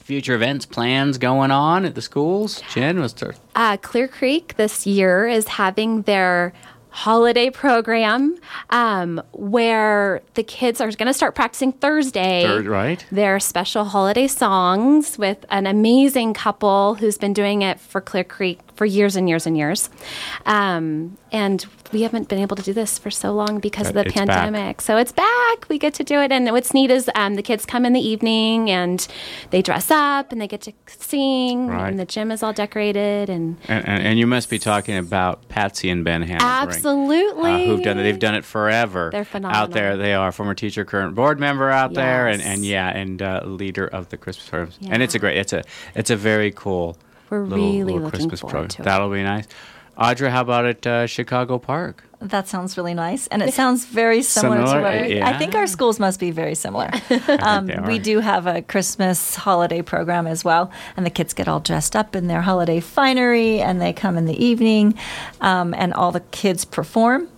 future 0.03 0.35
events, 0.35 0.67
plans 0.67 1.17
going 1.17 1.51
on 1.51 1.87
at 1.87 1.95
the 1.95 2.03
schools? 2.03 2.61
Jen, 2.75 3.01
was 3.01 3.15
there? 3.15 3.35
uh, 3.57 3.79
Clear 3.79 4.07
Creek 4.07 4.55
this 4.57 4.87
year 4.87 5.27
is 5.27 5.49
having 5.49 6.03
their 6.03 6.53
holiday 6.95 7.51
program 7.51 8.37
um, 8.71 9.21
where 9.33 10.23
the 10.35 10.45
kids 10.45 10.81
are 10.81 10.89
going 10.93 11.09
to 11.09 11.13
start 11.13 11.35
practicing 11.35 11.73
Thursday. 11.73 12.45
Third, 12.45 12.67
right? 12.67 13.05
Their 13.11 13.41
special 13.41 13.85
holiday 13.87 14.29
songs 14.29 15.19
with 15.19 15.45
an 15.51 15.67
amazing 15.67 16.35
couple 16.35 16.95
who's 16.95 17.19
been 17.19 17.33
doing 17.33 17.63
it 17.63 17.81
for 17.81 18.01
Clear 18.01 18.23
Creek 18.23 18.61
for 18.77 18.85
years 18.85 19.17
and 19.17 19.29
years 19.29 19.45
and 19.45 19.57
years. 19.57 19.91
Um, 20.47 21.17
and 21.33 21.67
we 21.93 22.03
haven't 22.03 22.29
been 22.29 22.39
able 22.39 22.57
to 22.57 22.63
do 22.63 22.73
this 22.73 22.99
for 22.99 23.11
so 23.11 23.33
long 23.33 23.59
because 23.61 23.89
of 23.89 23.95
the 23.95 24.01
it's 24.01 24.15
back. 24.15 24.29
pandemic. 24.29 24.81
So 24.81 24.97
it's 24.97 25.13
back. 25.13 25.69
We 25.69 25.79
get 25.79 25.95
to 25.95 26.05
do 26.05 26.21
it. 26.21 26.31
And 26.33 26.49
what's 26.51 26.75
neat 26.75 26.91
is 26.91 27.11
um, 27.15 27.35
the 27.35 27.43
kids 27.43 27.67
come 27.67 27.85
in 27.85 27.93
the 27.93 28.01
evening 28.01 28.71
and 28.71 29.07
they 29.51 29.63
dress 29.63 29.91
up 29.91 30.33
and 30.33 30.41
they 30.41 30.49
get 30.49 30.61
to 30.63 30.73
sing. 30.87 31.69
Right. 31.69 31.89
And 31.89 31.99
the 31.99 32.05
gym 32.05 32.31
is 32.31 32.43
all 32.43 32.53
decorated. 32.53 33.31
And 33.31 33.59
And, 33.69 33.87
and, 33.87 34.03
and 34.07 34.19
you 34.19 34.27
must 34.27 34.49
be 34.49 34.59
talking 34.59 34.97
about 34.97 35.49
Patsy 35.49 35.89
and 35.91 36.05
Ben 36.05 36.23
Hammond. 36.23 36.43
Absolutely. 36.43 36.84
Uh, 37.64 37.66
who've 37.66 37.83
done 37.83 37.99
it? 37.99 38.03
They've 38.03 38.18
done 38.18 38.35
it 38.35 38.44
forever. 38.44 39.11
They're 39.12 39.25
phenomenal. 39.25 39.62
Out 39.62 39.70
there, 39.70 39.97
they 39.97 40.14
are 40.14 40.33
former 40.33 40.55
teacher, 40.55 40.85
current 40.85 41.14
board 41.14 41.40
member 41.40 41.70
out 41.70 41.94
there, 41.94 42.29
and, 42.29 42.42
and 42.42 42.64
yeah, 42.64 42.88
and 42.88 43.20
uh, 43.23 43.42
leader 43.44 43.87
of 43.87 44.09
the 44.09 44.16
Christmas 44.16 44.49
programs. 44.49 44.79
Yeah. 44.81 44.90
And 44.92 45.03
it's 45.03 45.14
a 45.14 45.18
great, 45.18 45.37
it's 45.37 45.53
a, 45.53 45.62
it's 45.94 46.11
a 46.11 46.16
very 46.16 46.51
cool. 46.51 46.97
We're 47.31 47.44
little, 47.44 47.57
really 47.64 47.83
little 47.85 48.01
looking 48.01 48.11
Christmas 48.11 48.40
forward 48.40 48.53
program. 48.53 48.68
to 48.68 48.83
it. 48.83 48.85
That'll 48.85 49.11
be 49.11 49.23
nice. 49.23 49.47
Audra, 49.99 50.31
how 50.31 50.42
about 50.42 50.66
at 50.66 50.87
uh, 50.87 51.07
Chicago 51.07 51.59
Park? 51.59 52.05
That 52.25 52.49
sounds 52.49 52.77
really 52.77 52.95
nice, 52.95 53.27
and 53.27 53.43
it 53.43 53.53
sounds 53.53 53.85
very 53.85 54.23
similar, 54.23 54.67
Similar, 54.67 54.93
to 54.93 55.01
what 55.01 55.11
yeah. 55.11 55.29
I 55.29 55.39
think 55.39 55.55
our 55.55 55.67
schools 55.67 56.01
must 56.01 56.19
be 56.19 56.31
very 56.31 56.55
similar. 56.55 56.91
Um, 57.45 57.67
we 57.87 57.99
do 57.99 58.21
have 58.21 58.47
a 58.47 58.63
Christmas 58.63 59.35
holiday 59.35 59.83
program 59.83 60.27
as 60.27 60.45
well, 60.45 60.71
and 60.97 61.05
the 61.05 61.11
kids 61.11 61.35
get 61.35 61.49
all 61.49 61.61
dressed 61.61 61.95
up 61.95 62.17
in 62.17 62.27
their 62.27 62.43
holiday 62.43 62.81
finery, 62.81 63.61
and 63.61 63.81
they 63.81 63.93
come 63.93 64.17
in 64.17 64.25
the 64.27 64.43
evening, 64.43 64.95
um, 65.41 65.75
and 65.75 65.93
all 65.93 66.13
the 66.13 66.21
kids 66.21 66.65
perform. 66.65 67.29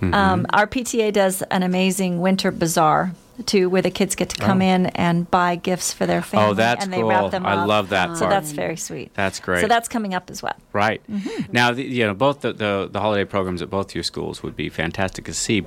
Mm-hmm. 0.00 0.14
Um, 0.14 0.46
our 0.52 0.66
PTA 0.66 1.12
does 1.12 1.42
an 1.42 1.62
amazing 1.62 2.20
winter 2.20 2.50
bazaar 2.50 3.12
too, 3.46 3.68
where 3.70 3.82
the 3.82 3.90
kids 3.90 4.14
get 4.14 4.28
to 4.30 4.36
come 4.36 4.60
in 4.62 4.86
and 4.86 5.30
buy 5.30 5.56
gifts 5.56 5.92
for 5.92 6.06
their 6.06 6.22
family, 6.22 6.50
Oh, 6.50 6.54
that's 6.54 6.84
and 6.84 6.92
they 6.92 7.00
cool. 7.00 7.08
wrap 7.08 7.30
them 7.30 7.46
I 7.46 7.54
up. 7.54 7.68
love 7.68 7.88
that 7.90 8.14
So 8.16 8.20
part. 8.26 8.30
that's 8.30 8.52
very 8.52 8.76
sweet. 8.76 9.12
That's 9.14 9.40
great. 9.40 9.60
So 9.62 9.68
that's 9.68 9.88
coming 9.88 10.14
up 10.14 10.30
as 10.30 10.42
well. 10.42 10.56
Right. 10.72 11.00
Mm-hmm. 11.10 11.52
Now, 11.52 11.72
the, 11.72 11.82
you 11.82 12.06
know, 12.06 12.14
both 12.14 12.40
the, 12.42 12.52
the, 12.52 12.88
the 12.90 13.00
holiday 13.00 13.24
programs 13.24 13.62
at 13.62 13.70
both 13.70 13.94
your 13.94 14.04
schools 14.04 14.42
would 14.42 14.56
be 14.56 14.68
fantastic 14.68 15.24
to 15.26 15.34
see. 15.34 15.64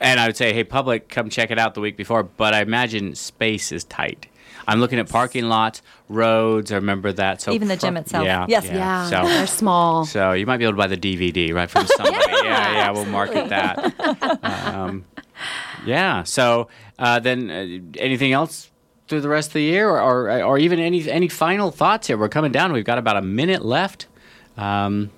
And 0.00 0.20
I 0.20 0.26
would 0.26 0.36
say, 0.36 0.52
hey, 0.52 0.64
public, 0.64 1.08
come 1.08 1.30
check 1.30 1.50
it 1.50 1.58
out 1.58 1.74
the 1.74 1.80
week 1.80 1.96
before. 1.96 2.22
But 2.22 2.52
I 2.54 2.60
imagine 2.60 3.14
space 3.14 3.72
is 3.72 3.84
tight. 3.84 4.26
I'm 4.68 4.80
looking 4.80 4.98
at 4.98 5.08
parking 5.08 5.44
lots, 5.44 5.80
roads. 6.08 6.72
I 6.72 6.74
remember 6.74 7.12
that. 7.12 7.40
So 7.40 7.52
Even 7.52 7.68
the 7.68 7.76
gym 7.76 7.96
itself. 7.96 8.24
Yeah. 8.26 8.46
Yes. 8.48 8.66
yeah, 8.66 9.08
So, 9.08 9.22
they're 9.28 9.46
small. 9.46 10.04
so 10.04 10.32
you 10.32 10.44
might 10.44 10.56
be 10.56 10.64
able 10.64 10.72
to 10.72 10.76
buy 10.78 10.88
the 10.88 10.96
DVD 10.96 11.54
right 11.54 11.70
from 11.70 11.86
somebody. 11.86 12.16
yeah, 12.44 12.72
yeah, 12.72 12.90
we'll 12.90 13.04
market 13.06 13.48
that. 13.48 13.94
Um, 14.42 15.04
yeah. 15.86 16.22
So 16.24 16.68
uh, 16.98 17.18
then, 17.20 17.50
uh, 17.50 18.00
anything 18.00 18.32
else 18.32 18.70
through 19.08 19.20
the 19.20 19.28
rest 19.28 19.50
of 19.50 19.54
the 19.54 19.62
year, 19.62 19.88
or, 19.88 20.00
or 20.30 20.42
or 20.42 20.58
even 20.58 20.78
any 20.78 21.08
any 21.10 21.28
final 21.28 21.70
thoughts 21.70 22.06
here? 22.08 22.16
We're 22.18 22.28
coming 22.28 22.52
down. 22.52 22.72
We've 22.72 22.84
got 22.84 22.98
about 22.98 23.16
a 23.16 23.22
minute 23.22 23.64
left. 23.64 24.06
Um, 24.56 25.10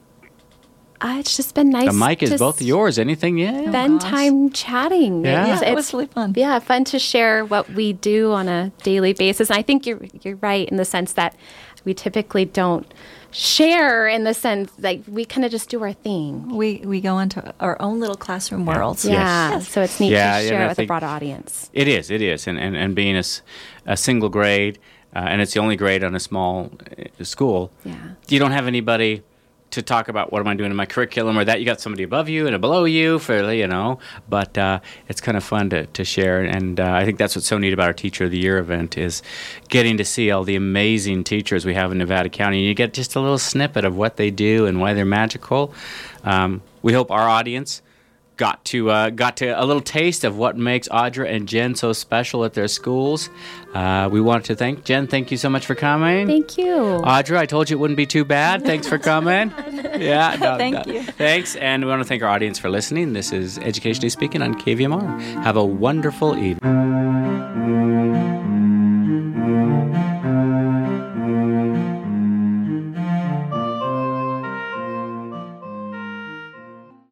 Uh, 1.00 1.16
it's 1.20 1.37
just 1.37 1.54
been 1.54 1.70
nice. 1.70 1.87
the 1.87 1.92
mic 1.92 2.22
is 2.24 2.35
both 2.40 2.61
yours. 2.61 2.98
Anything? 2.98 3.38
Yeah. 3.38 3.68
Spend 3.70 4.00
gosh. 4.00 4.11
time 4.11 4.50
chatting. 4.50 5.24
Yeah. 5.24 5.44
It's- 5.44 5.62
it 5.62 5.74
was 5.74 5.92
really 5.92 6.07
fun. 6.09 6.33
Yeah, 6.37 6.59
fun 6.59 6.83
to 6.87 6.98
share 6.98 7.44
what 7.44 7.70
we 7.70 7.92
do 7.92 8.33
on 8.33 8.48
a 8.48 8.72
daily 8.83 9.12
basis. 9.12 9.48
And 9.48 9.59
I 9.59 9.62
think 9.62 9.87
you're 9.87 10.00
you're 10.22 10.37
right 10.42 10.68
in 10.68 10.76
the 10.76 10.85
sense 10.85 11.12
that 11.12 11.37
we 11.85 11.94
typically 11.94 12.44
don't 12.44 12.85
share 13.30 14.08
in 14.08 14.24
the 14.24 14.34
sense 14.34 14.72
like 14.78 15.02
we 15.06 15.24
kind 15.24 15.44
of 15.44 15.50
just 15.50 15.68
do 15.68 15.82
our 15.82 15.92
thing. 15.92 16.56
We 16.56 16.78
we 16.84 17.00
go 17.00 17.18
into 17.18 17.54
our 17.60 17.80
own 17.80 18.00
little 18.00 18.16
classroom 18.16 18.66
worlds. 18.66 19.04
Yes. 19.04 19.12
Yeah, 19.14 19.58
so 19.60 19.82
it's 19.82 20.00
neat 20.00 20.12
Yeah, 20.12 20.40
to 20.40 20.48
share 20.48 20.64
it 20.64 20.68
with 20.68 20.78
a 20.80 20.86
broad 20.86 21.02
audience. 21.04 21.70
It 21.72 21.88
is. 21.88 22.10
It 22.10 22.22
is. 22.22 22.46
And 22.46 22.58
and, 22.58 22.76
and 22.76 22.94
being 22.94 23.16
a, 23.16 23.24
a 23.86 23.96
single 23.96 24.28
grade, 24.28 24.78
uh, 25.14 25.20
and 25.20 25.40
it's 25.40 25.54
the 25.54 25.60
only 25.60 25.76
grade 25.76 26.02
on 26.04 26.14
a 26.14 26.20
small 26.20 26.70
uh, 26.98 27.24
school. 27.24 27.70
Yeah. 27.84 27.94
You 28.28 28.38
don't 28.38 28.52
have 28.52 28.66
anybody 28.66 29.22
to 29.70 29.83
talk 29.83 30.09
about 30.09 30.33
what 30.33 30.40
am 30.40 30.48
I 30.48 30.54
doing 30.54 30.70
in 30.70 30.76
my 30.76 30.87
curriculum 30.87 31.38
or 31.38 31.44
that. 31.44 31.61
You 31.61 31.66
got 31.66 31.81
somebody 31.81 32.02
above 32.02 32.28
you 32.28 32.46
and 32.46 32.61
below 32.61 32.85
you 32.85 33.18
for 33.18 33.52
you 33.52 33.66
know. 33.66 33.98
But 34.28 34.57
uh, 34.57 34.81
it's 35.09 35.20
kind 35.20 35.37
of 35.37 35.44
fun 35.44 35.70
to, 35.70 35.87
to 35.87 36.04
share, 36.04 36.42
and 36.42 36.81
uh, 36.81 36.92
I 36.92 37.04
think 37.04 37.18
that's 37.18 37.37
what's 37.37 37.46
so 37.46 37.59
neat 37.59 37.72
about 37.72 37.87
our 37.87 37.92
Teacher 37.92 38.24
of 38.24 38.31
the 38.31 38.38
Year 38.38 38.59
event 38.59 38.96
is 38.96 39.22
getting 39.68 39.96
to 39.98 40.04
see 40.04 40.31
all 40.31 40.44
the 40.44 40.57
amazing 40.57 41.24
teachers 41.24 41.64
we 41.64 41.74
have 41.74 41.92
in 41.92 41.98
Nevada 41.98 42.28
County. 42.28 42.59
And 42.59 42.66
you 42.66 42.74
get 42.74 42.94
just 42.94 43.16
a 43.16 43.20
little 43.20 43.38
snippet 43.38 43.85
of 43.85 43.96
what 43.96 44.16
they 44.16 44.31
do 44.31 44.66
and 44.66 44.81
why 44.81 44.94
they're 44.94 45.04
magical. 45.04 45.72
Um, 46.24 46.62
we 46.83 46.92
hope 46.92 47.11
our 47.11 47.28
audience 47.28 47.83
got 48.38 48.64
to 48.66 48.90
uh, 48.90 49.11
got 49.11 49.37
to 49.38 49.48
a 49.48 49.64
little 49.66 49.83
taste 49.83 50.24
of 50.24 50.38
what 50.38 50.57
makes 50.57 50.88
Audra 50.88 51.31
and 51.31 51.46
Jen 51.46 51.74
so 51.74 51.92
special 51.92 52.44
at 52.44 52.55
their 52.55 52.68
schools. 52.68 53.29
Uh, 53.74 54.09
we 54.11 54.20
wanted 54.20 54.44
to 54.44 54.55
thank 54.55 54.85
Jen. 54.85 55.07
Thank 55.07 55.31
you 55.31 55.37
so 55.37 55.51
much 55.51 55.66
for 55.66 55.74
coming. 55.74 56.27
Thank 56.27 56.57
you. 56.57 56.77
Audra, 57.05 57.37
I 57.37 57.44
told 57.44 57.68
you 57.68 57.77
it 57.77 57.81
wouldn't 57.81 57.98
be 57.98 58.07
too 58.07 58.24
bad. 58.24 58.64
Thanks 58.64 58.88
for 58.88 58.98
coming. 58.98 59.53
yeah, 59.98 60.37
no, 60.40 60.57
Thank 60.57 60.87
no. 60.87 60.92
you. 60.92 61.03
Thanks, 61.03 61.57
and 61.57 61.85
we 61.85 61.90
want 61.90 62.01
to 62.01 62.09
thank 62.09 62.22
our 62.22 62.31
audience 62.31 62.59
for 62.59 62.70
listening. 62.70 63.12
This 63.12 63.33
is 63.33 63.59
Educationally 63.59 64.09
Speaking 64.09 64.40
on 64.40 64.55
KVMR. 64.55 65.20
Have 65.42 65.57
a 65.57 65.64
wonderful 65.64 66.38
evening. 66.38 68.38